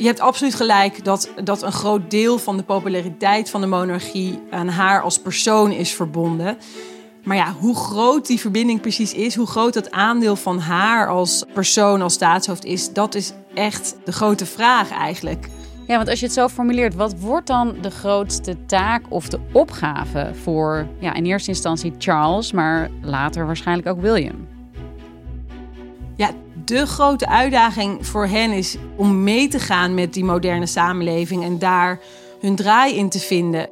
Je 0.02 0.08
hebt 0.08 0.20
absoluut 0.20 0.54
gelijk 0.54 1.04
dat, 1.04 1.30
dat 1.44 1.62
een 1.62 1.72
groot 1.72 2.10
deel 2.10 2.38
van 2.38 2.56
de 2.56 2.62
populariteit 2.62 3.50
van 3.50 3.60
de 3.60 3.66
monarchie 3.66 4.42
aan 4.50 4.68
haar 4.68 5.02
als 5.02 5.18
persoon 5.18 5.70
is 5.70 5.94
verbonden. 5.94 6.56
Maar 7.24 7.36
ja, 7.36 7.52
hoe 7.52 7.76
groot 7.76 8.26
die 8.26 8.40
verbinding 8.40 8.80
precies 8.80 9.14
is, 9.14 9.34
hoe 9.34 9.46
groot 9.46 9.74
dat 9.74 9.90
aandeel 9.90 10.36
van 10.36 10.58
haar 10.58 11.08
als 11.08 11.44
persoon, 11.54 12.02
als 12.02 12.12
staatshoofd 12.12 12.64
is, 12.64 12.92
dat 12.92 13.14
is 13.14 13.32
echt 13.54 13.96
de 14.04 14.12
grote 14.12 14.46
vraag 14.46 14.90
eigenlijk. 14.90 15.48
Ja, 15.86 15.96
want 15.96 16.08
als 16.08 16.20
je 16.20 16.24
het 16.24 16.34
zo 16.34 16.48
formuleert, 16.48 16.94
wat 16.94 17.18
wordt 17.18 17.46
dan 17.46 17.76
de 17.80 17.90
grootste 17.90 18.56
taak 18.66 19.02
of 19.08 19.28
de 19.28 19.40
opgave 19.52 20.30
voor 20.42 20.86
ja, 20.98 21.14
in 21.14 21.24
eerste 21.24 21.50
instantie 21.50 21.94
Charles, 21.98 22.52
maar 22.52 22.90
later 23.02 23.46
waarschijnlijk 23.46 23.88
ook 23.88 24.00
William? 24.00 24.48
Ja, 26.16 26.30
de 26.64 26.86
grote 26.86 27.28
uitdaging 27.28 28.06
voor 28.06 28.26
hen 28.26 28.52
is 28.52 28.76
om 28.96 29.22
mee 29.22 29.48
te 29.48 29.58
gaan 29.58 29.94
met 29.94 30.12
die 30.12 30.24
moderne 30.24 30.66
samenleving 30.66 31.44
en 31.44 31.58
daar 31.58 32.00
hun 32.40 32.56
draai 32.56 32.94
in 32.94 33.08
te 33.08 33.18
vinden. 33.18 33.68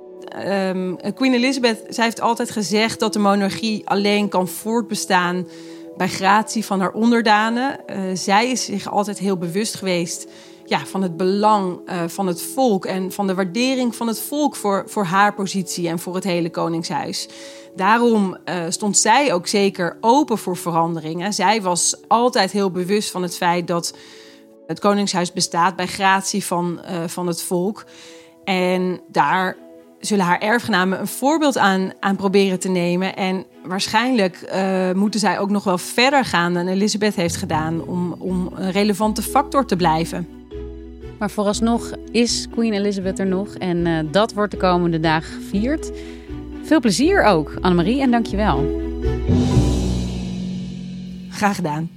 Um, 0.46 0.96
Queen 1.14 1.34
Elizabeth 1.34 1.84
zij 1.88 2.04
heeft 2.04 2.20
altijd 2.20 2.50
gezegd 2.50 3.00
dat 3.00 3.12
de 3.12 3.18
monarchie 3.18 3.88
alleen 3.88 4.28
kan 4.28 4.48
voortbestaan 4.48 5.46
bij 5.96 6.08
gratie 6.08 6.64
van 6.64 6.80
haar 6.80 6.92
onderdanen. 6.92 7.80
Uh, 7.86 8.00
zij 8.14 8.50
is 8.50 8.64
zich 8.64 8.90
altijd 8.90 9.18
heel 9.18 9.36
bewust 9.36 9.74
geweest 9.74 10.26
ja, 10.70 10.86
van 10.86 11.02
het 11.02 11.16
belang 11.16 11.78
uh, 11.88 12.02
van 12.06 12.26
het 12.26 12.42
volk 12.42 12.84
en 12.84 13.12
van 13.12 13.26
de 13.26 13.34
waardering 13.34 13.96
van 13.96 14.06
het 14.06 14.20
volk 14.20 14.56
voor, 14.56 14.84
voor 14.86 15.04
haar 15.04 15.34
positie 15.34 15.88
en 15.88 15.98
voor 15.98 16.14
het 16.14 16.24
hele 16.24 16.50
Koningshuis. 16.50 17.28
Daarom 17.76 18.36
uh, 18.44 18.64
stond 18.68 18.98
zij 18.98 19.32
ook 19.32 19.46
zeker 19.46 19.96
open 20.00 20.38
voor 20.38 20.56
veranderingen. 20.56 21.32
Zij 21.32 21.62
was 21.62 21.96
altijd 22.08 22.52
heel 22.52 22.70
bewust 22.70 23.10
van 23.10 23.22
het 23.22 23.36
feit 23.36 23.66
dat 23.66 23.96
het 24.66 24.78
Koningshuis 24.78 25.32
bestaat 25.32 25.76
bij 25.76 25.86
gratie 25.86 26.44
van, 26.44 26.80
uh, 26.84 27.04
van 27.06 27.26
het 27.26 27.42
volk. 27.42 27.84
En 28.44 29.00
daar 29.08 29.56
zullen 30.00 30.24
haar 30.24 30.40
erfgenamen 30.40 31.00
een 31.00 31.06
voorbeeld 31.06 31.58
aan, 31.58 31.92
aan 32.00 32.16
proberen 32.16 32.58
te 32.58 32.68
nemen. 32.68 33.16
En 33.16 33.44
waarschijnlijk 33.64 34.52
moeten 34.94 35.20
zij 35.20 35.38
ook 35.38 35.50
nog 35.50 35.64
wel 35.64 35.78
verder 35.78 36.24
gaan 36.24 36.54
dan 36.54 36.66
Elizabeth 36.66 37.14
heeft 37.14 37.36
gedaan 37.36 37.82
om, 37.82 38.12
om 38.18 38.50
een 38.54 38.70
relevante 38.70 39.22
factor 39.22 39.66
te 39.66 39.76
blijven. 39.76 40.39
Maar 41.20 41.30
vooralsnog 41.30 41.90
is 42.10 42.46
Queen 42.50 42.72
Elizabeth 42.72 43.18
er 43.18 43.26
nog 43.26 43.54
en 43.54 43.86
uh, 43.86 43.98
dat 44.10 44.32
wordt 44.32 44.50
de 44.50 44.56
komende 44.56 45.00
dagen 45.00 45.32
gevierd. 45.32 45.90
Veel 46.62 46.80
plezier 46.80 47.24
ook, 47.24 47.54
Annemarie, 47.60 48.00
en 48.00 48.10
dankjewel. 48.10 48.80
Graag 51.30 51.56
gedaan. 51.56 51.90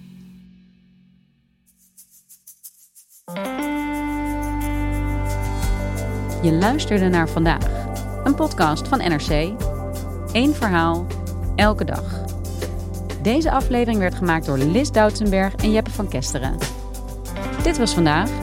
Je 6.41 6.51
luisterde 6.51 7.09
naar 7.09 7.29
vandaag, 7.29 7.85
een 8.23 8.35
podcast 8.35 8.87
van 8.87 8.97
NRC. 8.97 9.51
Eén 10.31 10.53
verhaal, 10.53 11.05
elke 11.55 11.85
dag. 11.85 12.25
Deze 13.21 13.51
aflevering 13.51 13.99
werd 13.99 14.15
gemaakt 14.15 14.45
door 14.45 14.57
Lis 14.57 14.91
Doutsenberg 14.91 15.55
en 15.55 15.71
Jeppe 15.71 15.91
van 15.91 16.07
Kesteren. 16.07 16.57
Dit 17.63 17.77
was 17.77 17.93
vandaag. 17.93 18.42